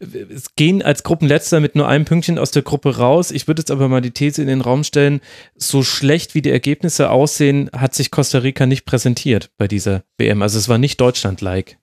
[0.00, 3.30] Es gehen als Gruppenletzter mit nur einem Pünktchen aus der Gruppe raus.
[3.30, 5.20] Ich würde jetzt aber mal die These in den Raum stellen,
[5.56, 10.42] so schlecht wie die Ergebnisse aussehen, hat sich Costa Rica nicht präsentiert bei dieser WM.
[10.42, 11.78] Also es war nicht Deutschland-like.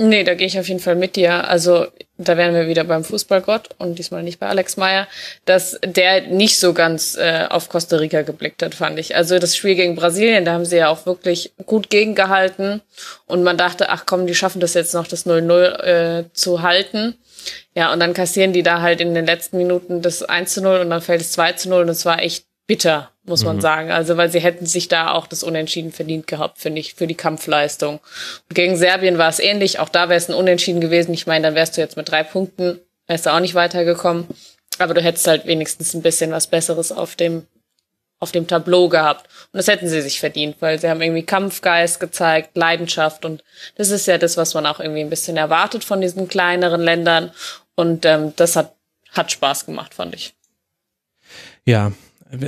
[0.00, 1.48] Nee, da gehe ich auf jeden Fall mit dir.
[1.48, 1.86] Also
[2.18, 5.08] da wären wir wieder beim Fußballgott und diesmal nicht bei Alex Meyer,
[5.44, 9.16] dass der nicht so ganz äh, auf Costa Rica geblickt hat, fand ich.
[9.16, 12.80] Also das Spiel gegen Brasilien, da haben sie ja auch wirklich gut gegengehalten
[13.26, 17.16] und man dachte, ach komm, die schaffen das jetzt noch, das 0-0 äh, zu halten.
[17.74, 20.80] Ja, und dann kassieren die da halt in den letzten Minuten das 1 zu 0
[20.80, 23.60] und dann fällt es 2 zu 0 und es war echt bitter, muss man mhm.
[23.60, 23.90] sagen.
[23.90, 27.14] Also, weil sie hätten sich da auch das Unentschieden verdient gehabt, finde ich, für die
[27.14, 27.98] Kampfleistung.
[28.48, 29.80] Und gegen Serbien war es ähnlich.
[29.80, 31.12] Auch da wäre es ein Unentschieden gewesen.
[31.14, 34.28] Ich meine, dann wärst du jetzt mit drei Punkten, wärst du auch nicht weitergekommen.
[34.78, 37.46] Aber du hättest halt wenigstens ein bisschen was Besseres auf dem,
[38.20, 39.28] auf dem Tableau gehabt.
[39.52, 43.24] Und das hätten sie sich verdient, weil sie haben irgendwie Kampfgeist gezeigt, Leidenschaft.
[43.24, 43.44] Und
[43.76, 47.32] das ist ja das, was man auch irgendwie ein bisschen erwartet von diesen kleineren Ländern.
[47.74, 48.74] Und ähm, das hat,
[49.12, 50.34] hat Spaß gemacht, fand ich.
[51.64, 51.92] Ja,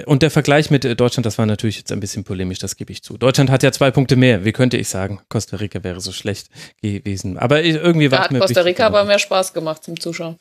[0.07, 2.93] und der Vergleich mit äh, Deutschland, das war natürlich jetzt ein bisschen polemisch, das gebe
[2.93, 3.17] ich zu.
[3.17, 4.45] Deutschland hat ja zwei Punkte mehr.
[4.45, 6.49] Wie könnte ich sagen, Costa Rica wäre so schlecht
[6.83, 7.39] gewesen.
[7.39, 10.37] Aber irgendwie war da es mir hat Costa Rica aber mehr Spaß gemacht zum Zuschauen.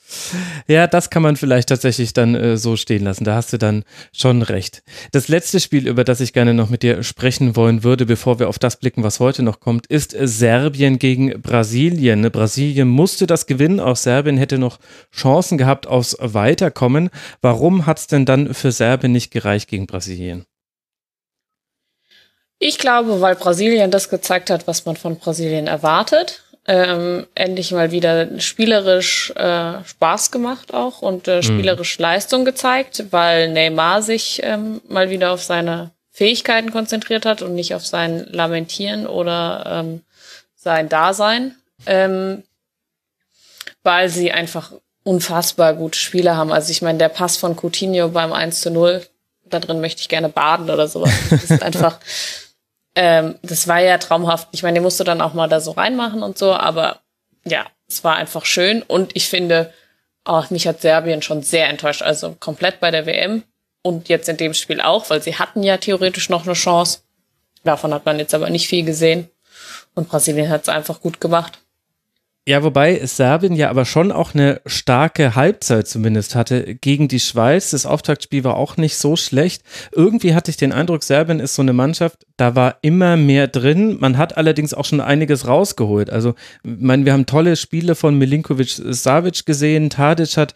[0.67, 3.23] Ja, das kann man vielleicht tatsächlich dann äh, so stehen lassen.
[3.23, 4.83] Da hast du dann schon recht.
[5.13, 8.49] Das letzte Spiel, über das ich gerne noch mit dir sprechen wollen würde, bevor wir
[8.49, 12.29] auf das blicken, was heute noch kommt, ist Serbien gegen Brasilien.
[12.29, 13.79] Brasilien musste das gewinnen.
[13.79, 14.79] Auch Serbien hätte noch
[15.15, 17.09] Chancen gehabt aufs Weiterkommen.
[17.41, 20.45] Warum hat es denn dann für Serbien nicht nicht gereicht gegen Brasilien?
[22.57, 26.43] Ich glaube, weil Brasilien das gezeigt hat, was man von Brasilien erwartet.
[26.67, 32.03] Ähm, endlich mal wieder spielerisch äh, Spaß gemacht auch und äh, spielerisch mhm.
[32.03, 37.73] Leistung gezeigt, weil Neymar sich ähm, mal wieder auf seine Fähigkeiten konzentriert hat und nicht
[37.73, 40.01] auf sein Lamentieren oder ähm,
[40.55, 41.55] sein Dasein.
[41.85, 42.43] Ähm,
[43.83, 46.51] weil sie einfach unfassbar gute Spieler haben.
[46.51, 49.05] Also ich meine, der Pass von Coutinho beim 1 zu 0,
[49.49, 51.11] da drin möchte ich gerne baden oder sowas.
[51.29, 51.99] Das ist einfach,
[52.95, 54.49] ähm, das war ja traumhaft.
[54.51, 56.99] Ich meine, den musst du dann auch mal da so reinmachen und so, aber
[57.45, 59.73] ja, es war einfach schön und ich finde,
[60.25, 62.01] oh, mich hat Serbien schon sehr enttäuscht.
[62.01, 63.43] Also komplett bei der WM
[63.81, 66.99] und jetzt in dem Spiel auch, weil sie hatten ja theoretisch noch eine Chance.
[67.63, 69.29] Davon hat man jetzt aber nicht viel gesehen.
[69.95, 71.59] Und Brasilien hat es einfach gut gemacht.
[72.47, 77.69] Ja, wobei Serbien ja aber schon auch eine starke Halbzeit zumindest hatte gegen die Schweiz.
[77.69, 79.61] Das Auftaktspiel war auch nicht so schlecht.
[79.91, 83.97] Irgendwie hatte ich den Eindruck, Serbien ist so eine Mannschaft, da war immer mehr drin.
[83.99, 86.09] Man hat allerdings auch schon einiges rausgeholt.
[86.09, 89.91] Also, ich meine, wir haben tolle Spiele von Milinkovic Savic gesehen.
[89.91, 90.55] Tadic hat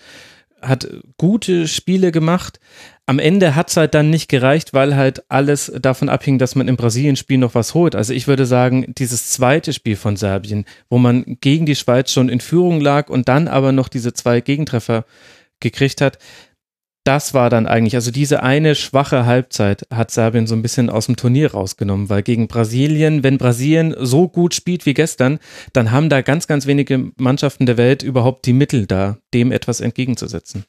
[0.64, 2.60] hat gute Spiele gemacht.
[3.06, 6.70] Am Ende hat es halt dann nicht gereicht, weil halt alles davon abhing, dass man
[6.70, 7.96] im Brasilien-Spiel noch was holt.
[7.96, 12.30] Also ich würde sagen, dieses zweite Spiel von Serbien, wo man gegen die Schweiz schon
[12.30, 15.04] in Führung lag und dann aber noch diese zwei Gegentreffer
[15.60, 16.18] gekriegt hat,
[17.04, 21.08] das war dann eigentlich, also diese eine schwache Halbzeit hat Serbien so ein bisschen aus
[21.08, 25.40] dem Turnier rausgenommen, weil gegen Brasilien, wenn Brasilien so gut spielt wie gestern,
[25.74, 29.82] dann haben da ganz, ganz wenige Mannschaften der Welt überhaupt die Mittel da, dem etwas
[29.82, 30.64] entgegenzusetzen.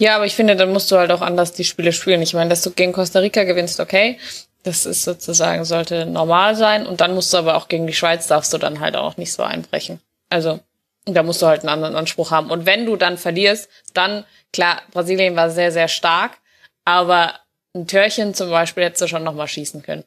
[0.00, 2.22] Ja, aber ich finde, dann musst du halt auch anders die Spiele spielen.
[2.22, 4.18] Ich meine, dass du gegen Costa Rica gewinnst, okay.
[4.64, 6.86] Das ist sozusagen, sollte normal sein.
[6.86, 9.32] Und dann musst du aber auch gegen die Schweiz darfst du dann halt auch nicht
[9.32, 10.00] so einbrechen.
[10.28, 10.60] Also,
[11.04, 12.50] da musst du halt einen anderen Anspruch haben.
[12.50, 16.38] Und wenn du dann verlierst, dann Klar, Brasilien war sehr, sehr stark,
[16.84, 17.40] aber
[17.74, 20.04] ein Törchen zum Beispiel hättest du schon nochmal schießen können.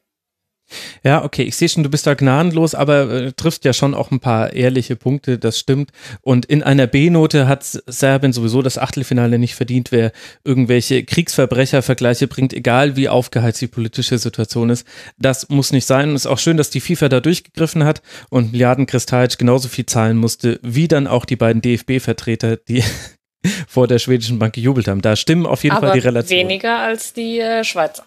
[1.04, 4.12] Ja, okay, ich sehe schon, du bist da gnadenlos, aber äh, triffst ja schon auch
[4.12, 5.92] ein paar ehrliche Punkte, das stimmt.
[6.22, 10.12] Und in einer B-Note hat Serbien sowieso das Achtelfinale nicht verdient, wer
[10.44, 14.88] irgendwelche Kriegsverbrechervergleiche bringt, egal wie aufgeheizt die politische Situation ist.
[15.18, 16.10] Das muss nicht sein.
[16.10, 19.68] Und es ist auch schön, dass die FIFA da durchgegriffen hat und Mljaden Kristajic genauso
[19.68, 22.84] viel zahlen musste, wie dann auch die beiden DFB-Vertreter, die
[23.68, 25.02] vor der schwedischen Bank gejubelt haben.
[25.02, 26.50] Da stimmen auf jeden Aber Fall die Relationen.
[26.50, 28.04] Weniger als die äh, Schweizer.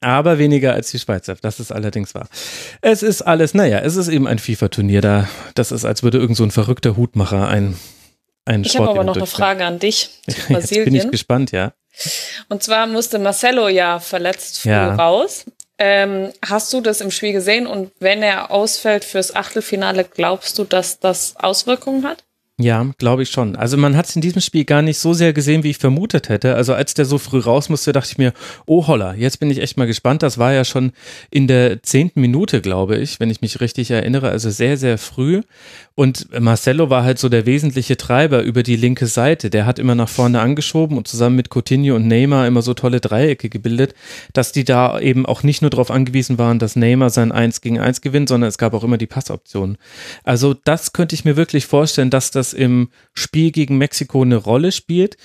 [0.00, 2.28] Aber weniger als die Schweizer, das ist allerdings wahr.
[2.82, 5.28] Es ist alles, naja, es ist eben ein FIFA-Turnier da.
[5.54, 7.76] Das ist, als würde irgend so ein verrückter Hutmacher ein
[8.46, 10.10] ein Ich habe aber noch eine Frage an dich.
[10.48, 11.72] Jetzt bin ich gespannt, ja.
[12.48, 14.94] Und zwar musste Marcelo ja verletzt früh ja.
[14.94, 15.46] raus.
[15.78, 17.66] Ähm, hast du das im Spiel gesehen?
[17.66, 22.24] Und wenn er ausfällt fürs Achtelfinale, glaubst du, dass das Auswirkungen hat?
[22.58, 23.54] Ja, glaube ich schon.
[23.54, 26.30] Also man hat es in diesem Spiel gar nicht so sehr gesehen, wie ich vermutet
[26.30, 26.54] hätte.
[26.54, 28.32] Also als der so früh raus musste, dachte ich mir,
[28.64, 30.22] oh holla, jetzt bin ich echt mal gespannt.
[30.22, 30.92] Das war ja schon
[31.30, 34.30] in der zehnten Minute, glaube ich, wenn ich mich richtig erinnere.
[34.30, 35.42] Also sehr, sehr früh.
[35.94, 39.50] Und Marcelo war halt so der wesentliche Treiber über die linke Seite.
[39.50, 43.00] Der hat immer nach vorne angeschoben und zusammen mit Coutinho und Neymar immer so tolle
[43.00, 43.94] Dreiecke gebildet,
[44.32, 47.80] dass die da eben auch nicht nur darauf angewiesen waren, dass Neymar sein 1 gegen
[47.80, 49.76] 1 gewinnt, sondern es gab auch immer die Passoptionen.
[50.24, 54.36] Also das könnte ich mir wirklich vorstellen, dass das das im Spiel gegen Mexiko eine
[54.36, 55.16] Rolle spielt.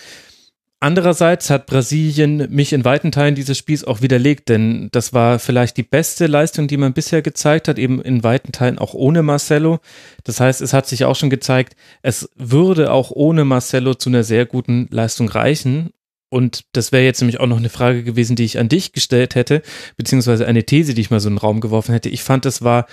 [0.83, 5.77] Andererseits hat Brasilien mich in weiten Teilen dieses Spiels auch widerlegt, denn das war vielleicht
[5.77, 9.79] die beste Leistung, die man bisher gezeigt hat, eben in weiten Teilen auch ohne Marcelo.
[10.23, 14.23] Das heißt, es hat sich auch schon gezeigt, es würde auch ohne Marcelo zu einer
[14.23, 15.91] sehr guten Leistung reichen.
[16.29, 19.35] Und das wäre jetzt nämlich auch noch eine Frage gewesen, die ich an dich gestellt
[19.35, 19.61] hätte,
[19.97, 22.09] beziehungsweise eine These, die ich mal so in den Raum geworfen hätte.
[22.09, 22.87] Ich fand, es war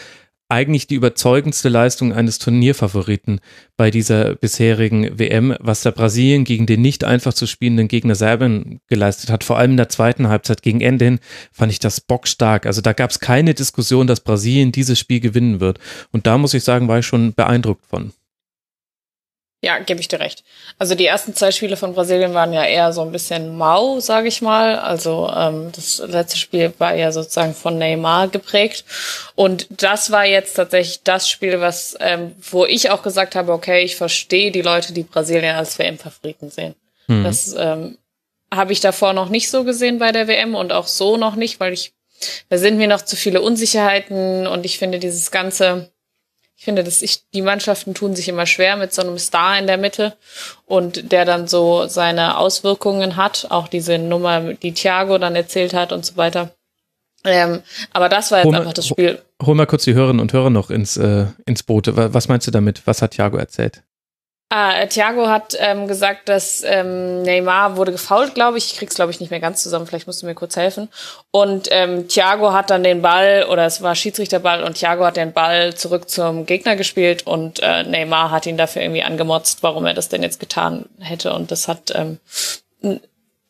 [0.48, 3.40] eigentlich die überzeugendste Leistung eines Turnierfavoriten
[3.76, 8.80] bei dieser bisherigen WM, was der Brasilien gegen den nicht einfach zu spielenden Gegner Serbien
[8.88, 9.44] geleistet hat.
[9.44, 11.20] Vor allem in der zweiten Halbzeit gegen Ende hin
[11.52, 12.64] fand ich das bockstark.
[12.64, 15.78] Also da gab es keine Diskussion, dass Brasilien dieses Spiel gewinnen wird.
[16.12, 18.12] Und da muss ich sagen, war ich schon beeindruckt von.
[19.60, 20.44] Ja, gebe ich dir recht.
[20.78, 24.28] Also die ersten zwei Spiele von Brasilien waren ja eher so ein bisschen mau, sage
[24.28, 24.78] ich mal.
[24.78, 28.84] Also ähm, das letzte Spiel war ja sozusagen von Neymar geprägt.
[29.34, 33.82] Und das war jetzt tatsächlich das Spiel, was, ähm, wo ich auch gesagt habe, okay,
[33.82, 36.76] ich verstehe die Leute, die Brasilien als WM-Favoriten sehen.
[37.08, 37.24] Mhm.
[37.24, 37.98] Das ähm,
[38.54, 41.58] habe ich davor noch nicht so gesehen bei der WM und auch so noch nicht,
[41.58, 41.92] weil ich,
[42.48, 45.90] da sind mir noch zu viele Unsicherheiten und ich finde dieses ganze
[46.58, 49.68] ich finde, dass ich, die Mannschaften tun sich immer schwer mit so einem Star in
[49.68, 50.16] der Mitte
[50.66, 55.92] und der dann so seine Auswirkungen hat, auch diese Nummer, die Thiago dann erzählt hat
[55.92, 56.50] und so weiter.
[57.24, 57.60] Ähm,
[57.92, 59.22] aber das war jetzt hol einfach das Spiel.
[59.40, 61.92] Hol mal kurz die Hörerinnen und Hörer noch ins, äh, ins Boot.
[61.94, 62.84] Was meinst du damit?
[62.86, 63.84] Was hat Thiago erzählt?
[64.50, 68.72] Ah, Thiago hat ähm, gesagt, dass ähm, Neymar wurde gefault, glaube ich.
[68.72, 69.86] Ich krieg's, glaube ich, nicht mehr ganz zusammen.
[69.86, 70.88] Vielleicht musst du mir kurz helfen.
[71.30, 75.34] Und ähm, Thiago hat dann den Ball, oder es war Schiedsrichterball, und Thiago hat den
[75.34, 79.92] Ball zurück zum Gegner gespielt und äh, Neymar hat ihn dafür irgendwie angemotzt, warum er
[79.92, 81.34] das denn jetzt getan hätte.
[81.34, 82.18] Und das hat ähm,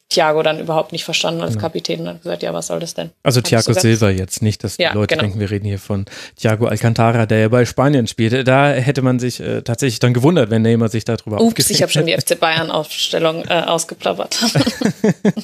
[0.09, 3.11] Thiago dann überhaupt nicht verstanden als Kapitän und hat gesagt, ja, was soll das denn?
[3.23, 5.23] Also Thiago Silva jetzt, nicht, dass die ja, Leute genau.
[5.25, 8.43] denken, wir reden hier von Thiago Alcantara, der ja bei Spanien spielte.
[8.43, 11.93] Da hätte man sich äh, tatsächlich dann gewundert, wenn Neymar sich darüber Ups, ich habe
[11.93, 14.39] schon die FC Bayern-Aufstellung äh, ausgeplappert.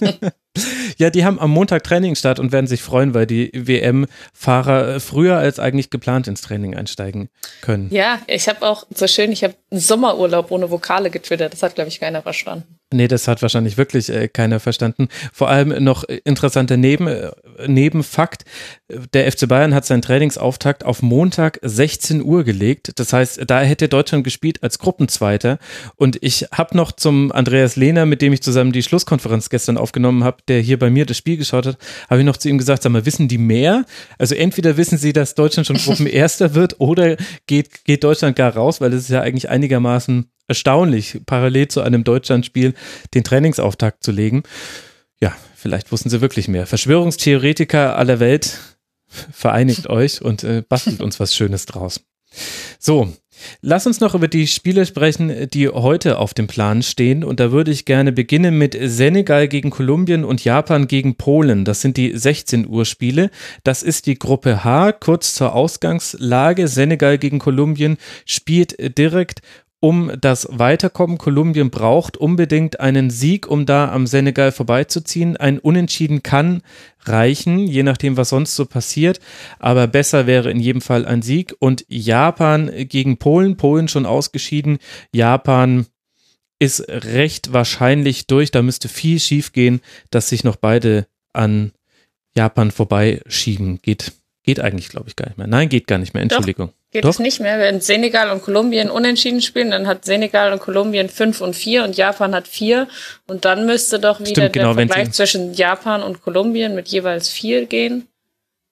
[0.98, 5.37] Ja, die haben am Montag Training statt und werden sich freuen, weil die WM-Fahrer früher
[5.37, 7.28] als eigentlich geplant ins Training einsteigen
[7.61, 7.88] können.
[7.90, 11.52] Ja, ich habe auch so schön, ich habe einen Sommerurlaub ohne Vokale getwittert.
[11.52, 12.78] Das hat, glaube ich, keiner verstanden.
[12.94, 15.09] Nee, das hat wahrscheinlich wirklich äh, keiner verstanden.
[15.33, 17.33] Vor allem noch interessanter Neben, äh,
[17.66, 18.44] Nebenfakt.
[19.12, 22.92] Der FC Bayern hat seinen Trainingsauftakt auf Montag 16 Uhr gelegt.
[23.00, 25.59] Das heißt, da hätte Deutschland gespielt als Gruppenzweiter.
[25.96, 30.22] Und ich habe noch zum Andreas Lehner, mit dem ich zusammen die Schlusskonferenz gestern aufgenommen
[30.22, 32.83] habe, der hier bei mir das Spiel geschaut hat, habe ich noch zu ihm gesagt,
[32.83, 33.85] sag mal, wissen die mehr?
[34.18, 37.16] Also entweder wissen sie, dass Deutschland schon Gruppenerster wird oder
[37.47, 42.05] geht, geht Deutschland gar raus, weil es ist ja eigentlich einigermaßen erstaunlich, parallel zu einem
[42.05, 42.75] Deutschlandspiel
[43.14, 44.42] den Trainingsauftakt zu legen.
[45.20, 46.66] Ja, vielleicht wussten sie wirklich mehr.
[46.66, 48.59] Verschwörungstheoretiker aller Welt,
[49.33, 52.01] vereinigt euch und äh, bastelt uns was Schönes draus.
[52.79, 53.12] So,
[53.62, 57.24] Lass uns noch über die Spiele sprechen, die heute auf dem Plan stehen.
[57.24, 61.64] Und da würde ich gerne beginnen mit Senegal gegen Kolumbien und Japan gegen Polen.
[61.64, 63.30] Das sind die 16 Uhr Spiele.
[63.62, 64.92] Das ist die Gruppe H.
[64.92, 66.68] Kurz zur Ausgangslage.
[66.68, 69.40] Senegal gegen Kolumbien spielt direkt
[69.85, 71.18] um das Weiterkommen.
[71.18, 75.37] Kolumbien braucht unbedingt einen Sieg, um da am Senegal vorbeizuziehen.
[75.37, 76.62] Ein Unentschieden kann
[77.01, 79.20] reichen, je nachdem, was sonst so passiert.
[79.59, 81.55] Aber besser wäre in jedem Fall ein Sieg.
[81.59, 83.59] Und Japan gegen Polen.
[83.59, 84.79] Polen schon ausgeschieden.
[85.12, 85.85] Japan
[86.59, 88.51] ist recht wahrscheinlich durch.
[88.51, 91.73] Da müsste viel schief gehen, dass sich noch beide an
[92.35, 93.81] Japan vorbeischieben.
[93.83, 94.12] Geht,
[94.44, 95.47] geht eigentlich, glaube ich, gar nicht mehr.
[95.47, 96.23] Nein, geht gar nicht mehr.
[96.23, 96.68] Entschuldigung.
[96.68, 96.84] Doch.
[96.94, 97.11] Geht Doch.
[97.11, 97.59] es nicht mehr.
[97.59, 101.96] Wenn Senegal und Kolumbien unentschieden spielen, dann hat Senegal und Kolumbien fünf und vier und
[101.96, 102.87] Japan hat vier.
[103.26, 107.28] Und dann müsste doch wieder Stimmt, genau, der Vergleich zwischen Japan und Kolumbien mit jeweils
[107.28, 108.07] vier gehen.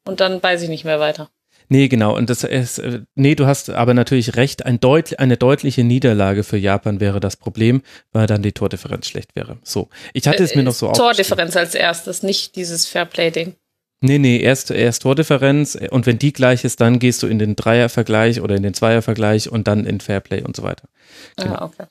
[0.04, 1.30] Und dann weiß ich nicht mehr weiter.
[1.68, 2.16] Nee, genau.
[2.16, 4.64] Und das ist, äh, nee, du hast aber natürlich recht.
[4.64, 7.82] Ein deut, eine deutliche Niederlage für Japan wäre das Problem,
[8.12, 9.58] weil dann die Tordifferenz schlecht wäre.
[9.64, 9.88] So.
[10.12, 13.56] Ich hatte es mir noch so äh, Tordifferenz als erstes, nicht dieses Fairplay-Ding.
[14.05, 17.55] Nee, nee, erst, erst Tordifferenz und wenn die gleich ist, dann gehst du in den
[17.55, 20.88] Dreiervergleich oder in den Zweiervergleich und dann in Fairplay und so weiter.
[21.37, 21.55] Ah, genau.
[21.55, 21.85] Ah, okay.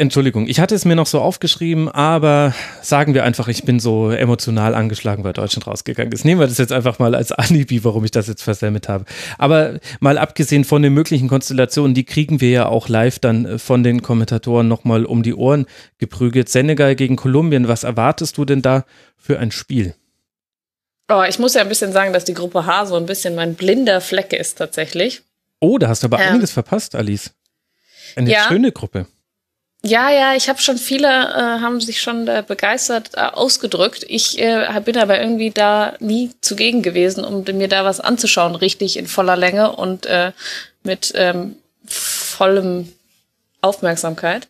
[0.00, 4.10] Entschuldigung, ich hatte es mir noch so aufgeschrieben, aber sagen wir einfach, ich bin so
[4.10, 6.24] emotional angeschlagen, weil Deutschland rausgegangen ist.
[6.24, 9.04] Nehmen wir das jetzt einfach mal als Alibi, warum ich das jetzt versammelt habe.
[9.36, 13.82] Aber mal abgesehen von den möglichen Konstellationen, die kriegen wir ja auch live dann von
[13.82, 15.66] den Kommentatoren nochmal um die Ohren
[15.98, 16.48] geprügelt.
[16.48, 18.86] Senegal gegen Kolumbien, was erwartest du denn da
[19.18, 19.94] für ein Spiel?
[21.10, 23.54] Oh, ich muss ja ein bisschen sagen, dass die Gruppe H so ein bisschen mein
[23.54, 25.22] blinder Fleck ist tatsächlich.
[25.58, 27.32] Oh, da hast du aber ähm, einiges verpasst, Alice.
[28.16, 28.46] Eine ja.
[28.48, 29.06] schöne Gruppe.
[29.82, 34.04] Ja, ja, ich habe schon viele äh, haben sich schon äh, begeistert äh, ausgedrückt.
[34.08, 38.98] Ich äh, bin aber irgendwie da nie zugegen gewesen, um mir da was anzuschauen, richtig
[38.98, 40.32] in voller Länge und äh,
[40.82, 42.92] mit ähm, vollem
[43.62, 44.48] Aufmerksamkeit.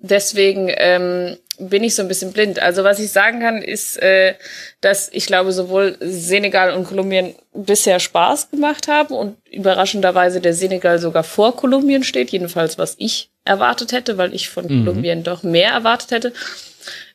[0.00, 2.58] Deswegen ähm, bin ich so ein bisschen blind.
[2.60, 4.34] Also was ich sagen kann, ist, äh,
[4.80, 10.98] dass ich glaube, sowohl Senegal und Kolumbien bisher Spaß gemacht haben und überraschenderweise der Senegal
[10.98, 14.84] sogar vor Kolumbien steht, jedenfalls was ich erwartet hätte, weil ich von mhm.
[14.84, 16.32] Kolumbien doch mehr erwartet hätte.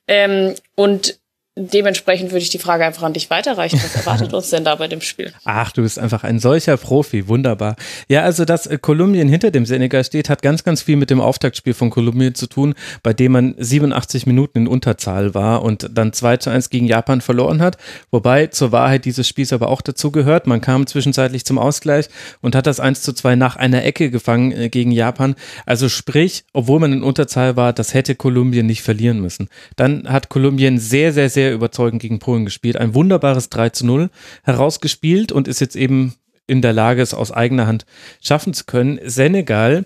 [0.08, 1.20] Ähm, und
[1.58, 3.80] dementsprechend würde ich die Frage einfach an dich weiterreichen.
[3.84, 5.34] Was erwartet uns denn da bei dem Spiel?
[5.44, 7.28] Ach, du bist einfach ein solcher Profi.
[7.28, 7.76] Wunderbar.
[8.08, 11.20] Ja, also, dass äh, Kolumbien hinter dem Senegal steht, hat ganz, ganz viel mit dem
[11.20, 16.14] Auftaktspiel von Kolumbien zu tun, bei dem man 87 Minuten in Unterzahl war und dann
[16.14, 17.78] 2 zu 1 gegen Japan verloren hat.
[18.12, 20.48] Wobei zur Wahrheit dieses Spiels aber auch dazu gehört.
[20.48, 22.08] Man kam zwischenzeitlich zum Ausgleich
[22.42, 25.36] und hat das 1 zu 2 nach einer Ecke gefangen äh, gegen Japan.
[25.66, 29.50] Also sprich, obwohl man in Unterzahl war, das hätte Kolumbien nicht verlieren müssen.
[29.76, 32.76] Dann hat Kolumbien sehr, sehr, sehr sehr überzeugend gegen Polen gespielt.
[32.76, 34.10] Ein wunderbares 3 zu 0
[34.44, 37.86] herausgespielt und ist jetzt eben in der Lage, es aus eigener Hand
[38.22, 39.00] schaffen zu können.
[39.06, 39.86] Senegal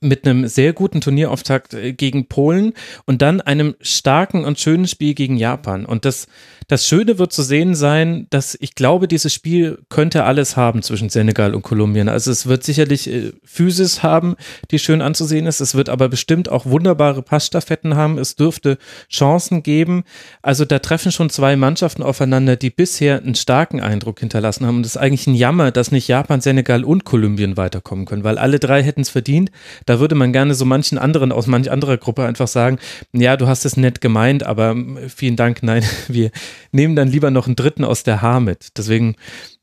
[0.00, 2.74] mit einem sehr guten Turnierauftakt äh, gegen Polen
[3.06, 5.84] und dann einem starken und schönen Spiel gegen Japan.
[5.86, 6.26] Und das
[6.70, 11.08] das Schöne wird zu sehen sein, dass ich glaube, dieses Spiel könnte alles haben zwischen
[11.08, 12.08] Senegal und Kolumbien.
[12.08, 14.36] Also es wird sicherlich äh, Physis haben,
[14.70, 15.58] die schön anzusehen ist.
[15.58, 18.18] Es wird aber bestimmt auch wunderbare Passstaffetten haben.
[18.18, 18.78] Es dürfte
[19.10, 20.04] Chancen geben.
[20.42, 24.76] Also da treffen schon zwei Mannschaften aufeinander, die bisher einen starken Eindruck hinterlassen haben.
[24.76, 28.38] Und es ist eigentlich ein Jammer, dass nicht Japan, Senegal und Kolumbien weiterkommen können, weil
[28.38, 29.50] alle drei hätten es verdient.
[29.90, 32.78] Da würde man gerne so manchen anderen aus manch anderer Gruppe einfach sagen,
[33.12, 36.30] ja, du hast es nett gemeint, aber äh, vielen Dank, nein, wir,
[36.70, 38.78] nehmen dann lieber noch einen dritten aus der Haar mit.
[38.78, 39.16] Deswegen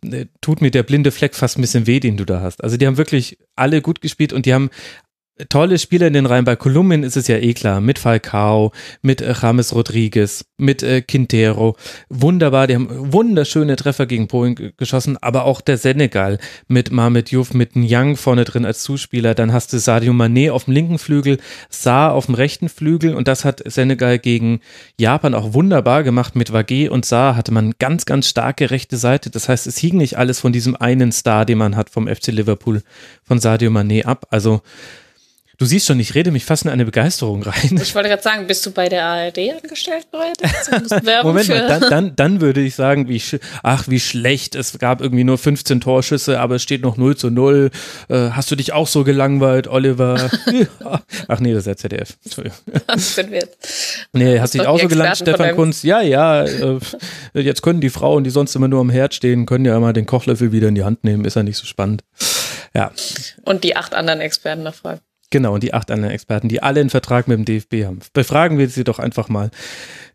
[0.03, 2.61] äh, tut mir der blinde Fleck fast ein bisschen weh, den du da hast.
[2.61, 4.69] Also die haben wirklich alle gut gespielt und die haben
[5.49, 6.45] tolle Spieler in den Reihen.
[6.45, 8.71] Bei Kolumbien ist es ja eh klar, mit Falcao,
[9.01, 11.75] mit äh, James Rodriguez, mit äh, Quintero.
[12.09, 17.53] Wunderbar, die haben wunderschöne Treffer gegen Polen geschossen, aber auch der Senegal mit Mohamed Youf,
[17.53, 19.35] mit Nyang vorne drin als Zuspieler.
[19.35, 21.37] Dann hast du Sadio Mané auf dem linken Flügel,
[21.69, 24.61] Saar auf dem rechten Flügel und das hat Senegal gegen
[24.99, 26.35] Japan auch wunderbar gemacht.
[26.35, 29.29] Mit Wagé und Saar hatte man ganz, ganz starke rechte Seite.
[29.29, 32.27] Das heißt, es hing nicht alles von diesem einen Star, den man hat vom FC
[32.27, 32.81] Liverpool,
[33.23, 34.27] von Sadio Mané ab.
[34.31, 34.61] Also
[35.59, 37.79] Du siehst schon, ich rede mich fast in eine Begeisterung rein.
[37.81, 40.69] Ich wollte gerade sagen, bist du bei der ARD angestellt bereits?
[41.23, 43.19] Moment mal, dann, dann, dann würde ich sagen, wie,
[43.63, 44.53] ach, wie schlecht.
[44.53, 47.71] Es gab irgendwie nur 15 Torschüsse, aber es steht noch 0 zu 0.
[48.07, 50.29] Äh, hast du dich auch so gelangweilt, Oliver?
[51.27, 52.17] ach nee, das ist der ZDF.
[52.23, 52.57] Entschuldigung.
[52.85, 54.07] Was wir jetzt?
[54.13, 55.81] Nee, hast dich auch so gelangweilt, Stefan Kunz?
[55.81, 56.43] Ja, ja.
[56.43, 56.79] Äh,
[57.33, 60.05] jetzt können die Frauen, die sonst immer nur am Herd stehen, können ja immer den
[60.05, 61.25] Kochlöffel wieder in die Hand nehmen.
[61.25, 62.03] Ist ja nicht so spannend.
[62.75, 62.91] Ja.
[63.43, 64.99] Und die acht anderen Experten noch fragen.
[65.29, 67.99] Genau, und die acht anderen Experten, die alle einen Vertrag mit dem DFB haben.
[68.13, 69.51] Befragen wir sie doch einfach mal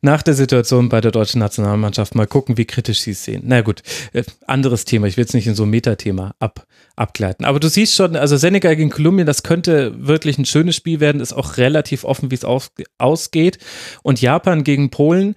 [0.00, 3.42] nach der Situation bei der deutschen Nationalmannschaft, mal gucken, wie kritisch sie es sehen.
[3.44, 3.82] Na gut,
[4.14, 5.06] äh, anderes Thema.
[5.06, 7.44] Ich will jetzt nicht in so ein Metathema ab, abgleiten.
[7.44, 11.20] Aber du siehst schon, also Senegal gegen Kolumbien, das könnte wirklich ein schönes Spiel werden,
[11.20, 12.46] ist auch relativ offen, wie es
[12.98, 13.58] ausgeht.
[14.02, 15.34] Und Japan gegen Polen,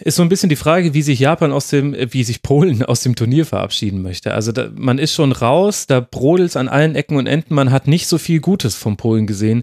[0.00, 3.02] ist so ein bisschen die Frage, wie sich Japan aus dem, wie sich Polen aus
[3.02, 4.34] dem Turnier verabschieden möchte.
[4.34, 7.54] Also da, man ist schon raus, da brodelt es an allen Ecken und Enden.
[7.54, 9.62] Man hat nicht so viel Gutes von Polen gesehen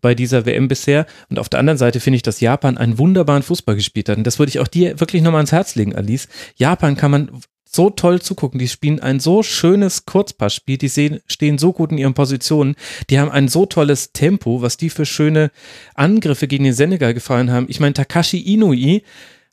[0.00, 1.06] bei dieser WM bisher.
[1.28, 4.16] Und auf der anderen Seite finde ich, dass Japan einen wunderbaren Fußball gespielt hat.
[4.16, 6.28] Und das würde ich auch dir wirklich nochmal ans Herz legen, Alice.
[6.56, 7.30] Japan kann man
[7.74, 8.58] so toll zugucken.
[8.58, 10.78] Die spielen ein so schönes Kurzpassspiel.
[10.78, 12.76] Die sehen, stehen so gut in ihren Positionen.
[13.10, 15.50] Die haben ein so tolles Tempo, was die für schöne
[15.94, 17.66] Angriffe gegen den Senegal gefallen haben.
[17.68, 19.02] Ich meine, Takashi Inui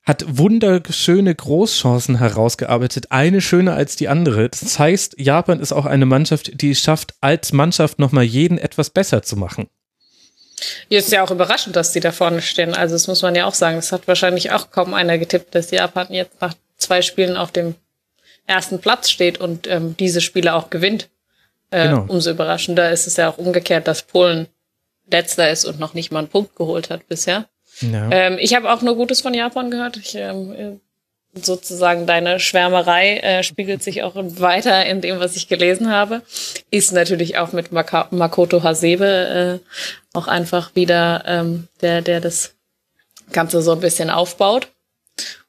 [0.04, 4.50] hat wunderschöne Großchancen herausgearbeitet, eine schöner als die andere.
[4.50, 8.90] Das heißt, Japan ist auch eine Mannschaft, die es schafft, als Mannschaft nochmal jeden etwas
[8.90, 9.68] besser zu machen.
[10.88, 12.74] Hier ist ja auch überraschend, dass die da vorne stehen.
[12.74, 13.78] Also das muss man ja auch sagen.
[13.78, 17.76] Das hat wahrscheinlich auch kaum einer getippt, dass Japan jetzt nach zwei Spielen auf dem
[18.50, 21.10] ersten Platz steht und ähm, diese Spiele auch gewinnt.
[21.72, 22.06] Äh, genau.
[22.08, 24.48] Umso überraschender ist es ja auch umgekehrt, dass Polen
[25.10, 27.46] letzter ist und noch nicht mal einen Punkt geholt hat bisher.
[27.82, 28.10] Ja.
[28.12, 29.98] Ähm, ich habe auch nur Gutes von Japan gehört.
[29.98, 30.80] Ich, ähm,
[31.34, 36.24] sozusagen deine Schwärmerei äh, spiegelt sich auch weiter in dem, was ich gelesen habe.
[36.72, 42.56] Ist natürlich auch mit Maka Makoto Hasebe äh, auch einfach wieder ähm, der, der das
[43.32, 44.70] Ganze so ein bisschen aufbaut.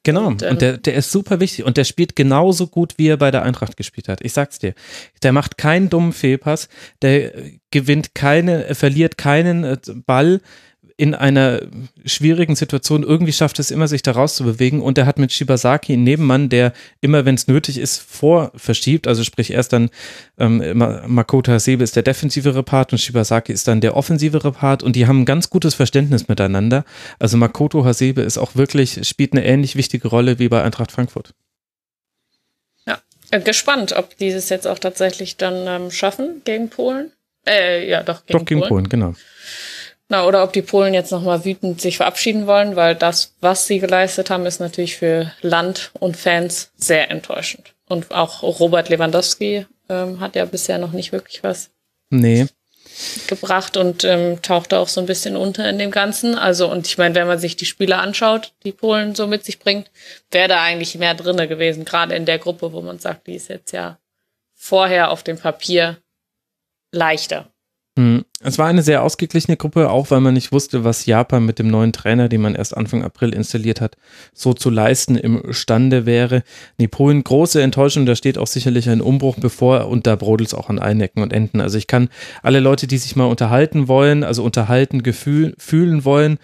[0.03, 3.09] Genau, und, ähm, und der, der ist super wichtig und der spielt genauso gut, wie
[3.09, 4.23] er bei der Eintracht gespielt hat.
[4.23, 4.75] Ich sag's dir.
[5.23, 6.69] Der macht keinen dummen Fehlpass,
[7.03, 7.33] der
[7.71, 9.77] gewinnt keine, verliert keinen äh,
[10.07, 10.41] Ball
[11.01, 11.63] in einer
[12.05, 14.83] schwierigen Situation irgendwie schafft es immer, sich da rauszubewegen.
[14.83, 19.07] Und er hat mit Shibasaki einen Nebenmann, der immer, wenn es nötig ist, vorverschiebt.
[19.07, 19.89] Also sprich, erst dann
[20.39, 20.63] ähm,
[21.07, 24.83] Makoto Hasebe ist der defensivere Part und Shibasaki ist dann der offensivere Part.
[24.83, 26.85] Und die haben ein ganz gutes Verständnis miteinander.
[27.19, 31.33] Also Makoto Hasebe ist auch wirklich, spielt eine ähnlich wichtige Rolle wie bei Eintracht Frankfurt.
[32.87, 37.11] Ja, äh, gespannt, ob die es jetzt auch tatsächlich dann ähm, schaffen gegen Polen.
[37.47, 38.69] Äh, ja, doch, gegen, doch, gegen Polen.
[38.69, 39.15] Polen, genau.
[40.11, 43.79] Na, oder ob die Polen jetzt nochmal wütend sich verabschieden wollen, weil das, was sie
[43.79, 47.75] geleistet haben, ist natürlich für Land und Fans sehr enttäuschend.
[47.89, 51.71] Und auch Robert Lewandowski ähm, hat ja bisher noch nicht wirklich was
[52.11, 52.47] nee.
[53.29, 56.35] gebracht und ähm, tauchte auch so ein bisschen unter in dem Ganzen.
[56.35, 59.61] Also, und ich meine, wenn man sich die Spiele anschaut, die Polen so mit sich
[59.61, 59.93] bringt,
[60.33, 63.49] wäre da eigentlich mehr drinne gewesen, gerade in der Gruppe, wo man sagt, die ist
[63.49, 63.97] jetzt ja
[64.57, 65.99] vorher auf dem Papier
[66.91, 67.47] leichter.
[67.97, 68.25] Hm.
[68.43, 71.69] Es war eine sehr ausgeglichene Gruppe, auch weil man nicht wusste, was Japan mit dem
[71.69, 73.99] neuen Trainer, den man erst Anfang April installiert hat,
[74.33, 76.43] so zu leisten imstande wäre.
[76.79, 80.71] Nee, große Enttäuschung, da steht auch sicherlich ein Umbruch bevor und da brodelt es auch
[80.71, 81.61] an allen Ecken und Enden.
[81.61, 82.09] Also ich kann
[82.43, 86.39] alle Leute, die sich mal unterhalten wollen, also unterhalten, gefühl, fühlen wollen,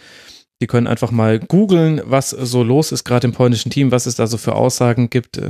[0.61, 4.17] die können einfach mal googeln, was so los ist, gerade im polnischen Team, was es
[4.17, 5.41] da so für Aussagen gibt.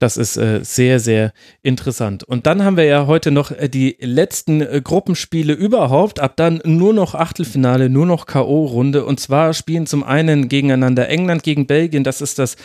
[0.00, 1.32] Das ist äh, sehr, sehr
[1.62, 2.24] interessant.
[2.24, 6.20] Und dann haben wir ja heute noch äh, die letzten äh, Gruppenspiele überhaupt.
[6.20, 9.00] Ab dann nur noch Achtelfinale, nur noch K.O.-Runde.
[9.00, 12.02] Und zwar spielen zum einen gegeneinander England gegen Belgien.
[12.02, 12.56] Das ist das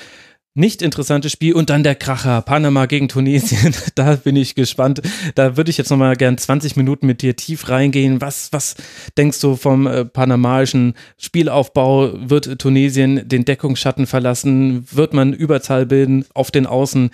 [0.60, 3.74] nicht interessantes Spiel und dann der Kracher Panama gegen Tunesien.
[3.96, 5.02] Da bin ich gespannt.
[5.36, 8.22] Da würde ich jetzt nochmal gern 20 Minuten mit dir tief reingehen.
[8.22, 8.76] Was, was
[9.18, 12.12] denkst du vom äh, panamaischen Spielaufbau?
[12.30, 14.86] Wird Tunesien den Deckungsschatten verlassen?
[14.92, 17.10] Wird man Überzahl bilden auf den Außen?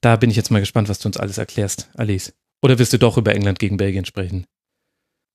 [0.00, 2.32] Da bin ich jetzt mal gespannt, was du uns alles erklärst, Alice.
[2.62, 4.46] Oder wirst du doch über England gegen Belgien sprechen?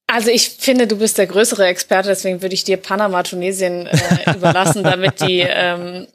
[0.07, 4.36] Also ich finde, du bist der größere Experte, deswegen würde ich dir Panama, Tunesien äh,
[4.36, 6.07] überlassen, damit die ähm,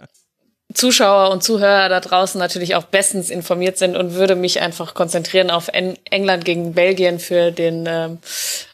[0.73, 5.51] Zuschauer und Zuhörer da draußen natürlich auch bestens informiert sind und würde mich einfach konzentrieren
[5.51, 8.18] auf England gegen Belgien für den ähm,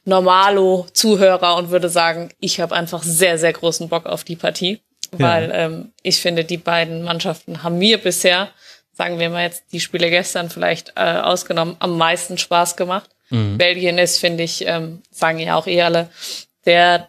[0.05, 4.81] Normalo-Zuhörer und würde sagen, ich habe einfach sehr, sehr großen Bock auf die Partie,
[5.13, 5.55] weil ja.
[5.55, 8.49] ähm, ich finde, die beiden Mannschaften haben mir bisher,
[8.93, 13.11] sagen wir mal jetzt die Spiele gestern vielleicht äh, ausgenommen, am meisten Spaß gemacht.
[13.31, 13.57] Mhm.
[13.59, 16.11] Belgien ist, finde ich, ähm, sagen ja auch eh alle,
[16.67, 17.09] der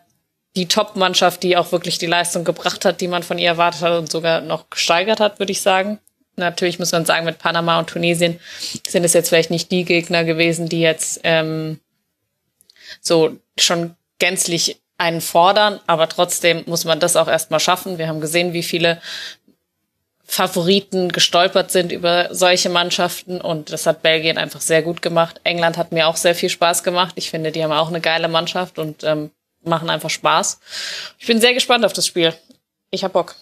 [0.57, 3.99] die Top-Mannschaft, die auch wirklich die Leistung gebracht hat, die man von ihr erwartet hat
[3.99, 5.99] und sogar noch gesteigert hat, würde ich sagen.
[6.35, 8.39] Natürlich muss man sagen, mit Panama und Tunesien
[8.87, 11.79] sind es jetzt vielleicht nicht die Gegner gewesen, die jetzt ähm,
[13.01, 17.99] so schon gänzlich einen fordern, aber trotzdem muss man das auch erstmal schaffen.
[17.99, 18.99] Wir haben gesehen, wie viele
[20.23, 25.39] Favoriten gestolpert sind über solche Mannschaften und das hat Belgien einfach sehr gut gemacht.
[25.43, 27.13] England hat mir auch sehr viel Spaß gemacht.
[27.15, 29.29] Ich finde, die haben auch eine geile Mannschaft und ähm,
[29.67, 30.59] machen einfach Spaß.
[31.19, 32.33] Ich bin sehr gespannt auf das Spiel.
[32.89, 33.35] Ich hab Bock.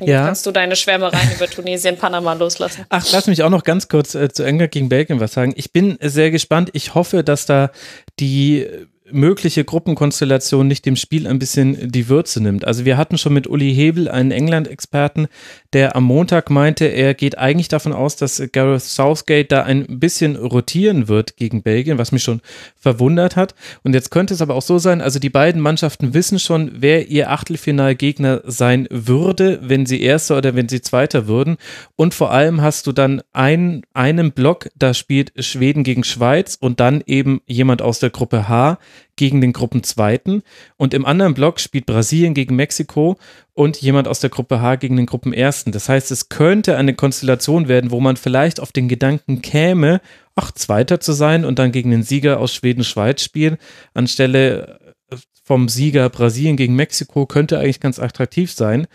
[0.00, 0.24] Jetzt ja.
[0.24, 2.86] kannst du deine Schwärmereien über Tunesien, Panama loslassen.
[2.88, 5.52] Ach, lass mich auch noch ganz kurz äh, zu England gegen Belgien was sagen.
[5.56, 6.70] Ich bin sehr gespannt.
[6.72, 7.70] Ich hoffe, dass da
[8.18, 8.66] die
[9.12, 12.66] mögliche Gruppenkonstellation nicht dem Spiel ein bisschen die Würze nimmt.
[12.66, 15.28] Also wir hatten schon mit Uli Hebel einen England-Experten,
[15.72, 20.36] der am Montag meinte, er geht eigentlich davon aus, dass Gareth Southgate da ein bisschen
[20.36, 22.40] rotieren wird gegen Belgien, was mich schon
[22.76, 23.54] verwundert hat.
[23.82, 27.08] Und jetzt könnte es aber auch so sein, also die beiden Mannschaften wissen schon, wer
[27.08, 31.56] ihr Achtelfinalgegner sein würde, wenn sie Erster oder wenn sie Zweiter würden.
[31.94, 36.80] Und vor allem hast du dann einen, einen Block, da spielt Schweden gegen Schweiz und
[36.80, 38.78] dann eben jemand aus der Gruppe H,
[39.16, 40.42] gegen den Gruppenzweiten
[40.76, 43.16] und im anderen Block spielt Brasilien gegen Mexiko
[43.54, 45.72] und jemand aus der Gruppe H gegen den Gruppenersten.
[45.72, 50.00] Das heißt, es könnte eine Konstellation werden, wo man vielleicht auf den Gedanken käme,
[50.34, 53.56] ach, Zweiter zu sein und dann gegen den Sieger aus Schweden-Schweiz spielen,
[53.94, 54.78] anstelle
[55.10, 58.86] äh, vom Sieger Brasilien gegen Mexiko, könnte eigentlich ganz attraktiv sein.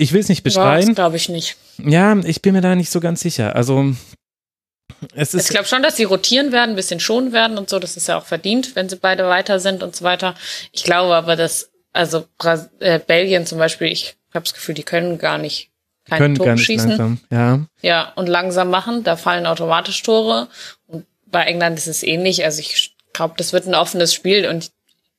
[0.00, 0.94] Ich will es nicht beschreien.
[0.94, 1.56] glaube ich nicht.
[1.78, 3.56] Ja, ich bin mir da nicht so ganz sicher.
[3.56, 3.94] Also
[5.14, 7.78] es ist ich glaube schon, dass sie rotieren werden, ein bisschen schonen werden und so.
[7.78, 10.34] Das ist ja auch verdient, wenn sie beide weiter sind und so weiter.
[10.72, 14.82] Ich glaube aber, dass, also Bras äh, Belgien zum Beispiel, ich habe das Gefühl, die
[14.82, 15.70] können gar nicht
[16.08, 16.90] keine können Tore schießen.
[16.90, 17.60] Langsam, ja.
[17.82, 19.04] ja, und langsam machen.
[19.04, 20.48] Da fallen automatisch Tore.
[20.86, 22.44] Und bei England ist es ähnlich.
[22.44, 24.72] Also ich glaube, das wird ein offenes Spiel und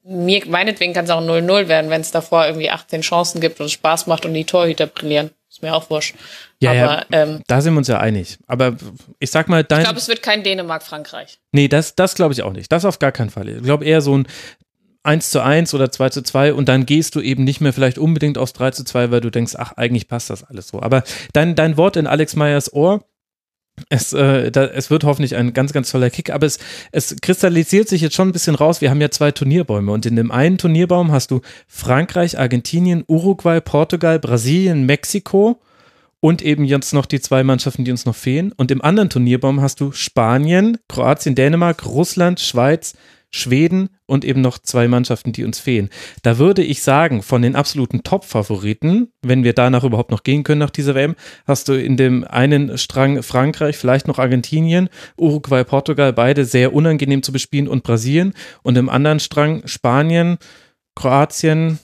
[0.03, 3.69] mir, meinetwegen kann es auch 0-0 werden, wenn es davor irgendwie 18 Chancen gibt und
[3.69, 5.31] Spaß macht und die Torhüter brillieren.
[5.49, 6.15] Ist mir auch wurscht.
[6.61, 8.37] Ja, Aber, ja, ähm, da sind wir uns ja einig.
[8.47, 8.75] Aber
[9.19, 9.79] ich sag mal, dein.
[9.79, 11.39] Ich glaube, es wird kein Dänemark-Frankreich.
[11.53, 12.71] Nee, das, das glaube ich auch nicht.
[12.71, 13.47] Das auf gar keinen Fall.
[13.47, 14.27] Ich glaube eher so ein
[15.03, 17.97] 1 zu 1 oder 2 zu 2 und dann gehst du eben nicht mehr vielleicht
[17.97, 20.81] unbedingt aufs 3 zu 2, weil du denkst, ach, eigentlich passt das alles so.
[20.81, 23.05] Aber dein, dein Wort in Alex Meyers Ohr,
[23.87, 26.59] es, äh, da, es wird hoffentlich ein ganz, ganz toller Kick, aber es,
[26.91, 28.81] es kristallisiert sich jetzt schon ein bisschen raus.
[28.81, 33.61] Wir haben ja zwei Turnierbäume und in dem einen Turnierbaum hast du Frankreich, Argentinien, Uruguay,
[33.61, 35.61] Portugal, Brasilien, Mexiko
[36.21, 38.51] und eben jetzt noch die zwei Mannschaften, die uns noch fehlen.
[38.57, 42.93] Und im anderen Turnierbaum hast du Spanien, Kroatien, Dänemark, Russland, Schweiz,
[43.31, 45.89] Schweden und eben noch zwei Mannschaften, die uns fehlen.
[46.23, 50.59] Da würde ich sagen, von den absoluten Top-Favoriten, wenn wir danach überhaupt noch gehen können
[50.59, 51.15] nach dieser WM,
[51.45, 57.21] hast du in dem einen Strang Frankreich, vielleicht noch Argentinien, Uruguay, Portugal, beide sehr unangenehm
[57.21, 60.37] zu bespielen und Brasilien und im anderen Strang Spanien,
[60.95, 61.77] Kroatien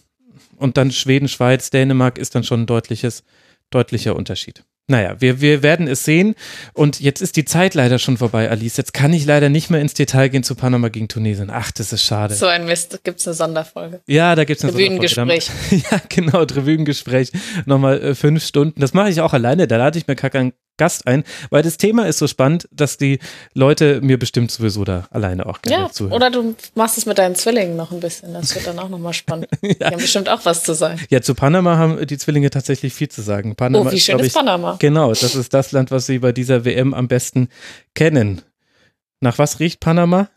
[0.57, 3.23] und dann Schweden, Schweiz, Dänemark ist dann schon ein deutliches,
[3.69, 4.63] deutlicher Unterschied.
[4.87, 6.35] Naja, wir, wir werden es sehen.
[6.73, 8.77] Und jetzt ist die Zeit leider schon vorbei, Alice.
[8.77, 11.49] Jetzt kann ich leider nicht mehr ins Detail gehen zu Panama gegen Tunesien.
[11.51, 12.35] Ach, das ist schade.
[12.35, 12.99] So ein Mist.
[13.03, 14.01] Gibt es eine Sonderfolge?
[14.05, 15.41] Ja, da gibt es eine Sonderfolge.
[15.91, 17.31] Ja, genau, Tribünengespräch.
[17.65, 18.79] Nochmal äh, fünf Stunden.
[18.79, 19.67] Das mache ich auch alleine.
[19.67, 22.97] Da lade ich mir gar keinen Gast ein, weil das Thema ist so spannend, dass
[22.97, 23.19] die
[23.53, 26.13] Leute mir bestimmt sowieso da alleine auch gerne ja, zuhören.
[26.13, 28.33] Oder du machst es mit deinen Zwillingen noch ein bisschen.
[28.33, 29.47] Das wird dann auch nochmal spannend.
[29.61, 29.73] ja.
[29.73, 30.99] Die haben bestimmt auch was zu sagen.
[31.09, 33.55] Ja, zu Panama haben die Zwillinge tatsächlich viel zu sagen.
[33.55, 34.75] Panama oh, wie schön ist, ist Panama.
[34.79, 37.49] Genau, das ist das Land, was sie bei dieser WM am besten
[37.93, 38.41] kennen.
[39.21, 40.29] Nach was riecht Panama?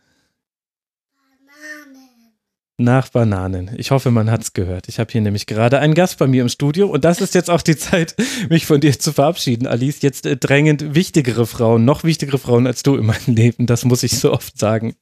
[2.79, 3.70] Nach Bananen.
[3.76, 4.89] Ich hoffe, man hat's gehört.
[4.89, 7.51] Ich habe hier nämlich gerade einen Gast bei mir im Studio und das ist jetzt
[7.51, 8.14] auch die Zeit,
[8.49, 10.01] mich von dir zu verabschieden, Alice.
[10.01, 13.66] Jetzt äh, drängend wichtigere Frauen, noch wichtigere Frauen als du in meinem Leben.
[13.66, 14.95] Das muss ich so oft sagen.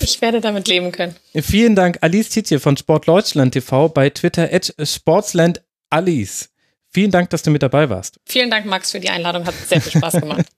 [0.00, 1.14] Ich werde damit leben können.
[1.34, 6.50] Vielen Dank, Alice Tietje von Sportdeutschland TV bei Twitter at Sportsland Alice.
[6.90, 8.18] Vielen Dank, dass du mit dabei warst.
[8.24, 9.46] Vielen Dank, Max, für die Einladung.
[9.46, 10.46] Hat sehr viel Spaß gemacht.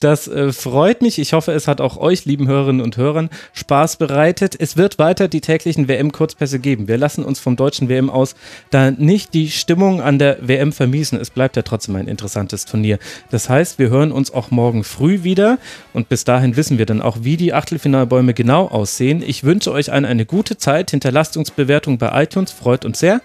[0.00, 1.18] Das äh, freut mich.
[1.18, 4.56] Ich hoffe, es hat auch euch, lieben Hörerinnen und Hörern, Spaß bereitet.
[4.58, 6.88] Es wird weiter die täglichen WM-Kurzpässe geben.
[6.88, 8.34] Wir lassen uns vom deutschen WM aus
[8.70, 11.20] da nicht die Stimmung an der WM vermiesen.
[11.20, 12.98] Es bleibt ja trotzdem ein interessantes Turnier.
[13.30, 15.58] Das heißt, wir hören uns auch morgen früh wieder
[15.92, 19.22] und bis dahin wissen wir dann auch, wie die Achtelfinalbäume genau aussehen.
[19.22, 20.90] Ich wünsche euch eine, eine gute Zeit.
[20.90, 23.20] Hinterlasst uns Bewertung bei iTunes, freut uns sehr.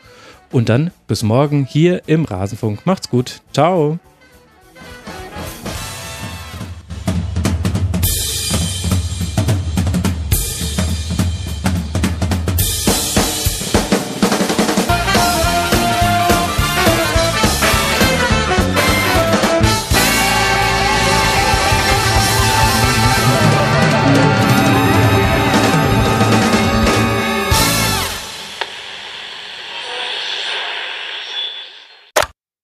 [0.52, 2.86] Und dann bis morgen hier im Rasenfunk.
[2.86, 3.42] Macht's gut.
[3.54, 4.00] Ciao.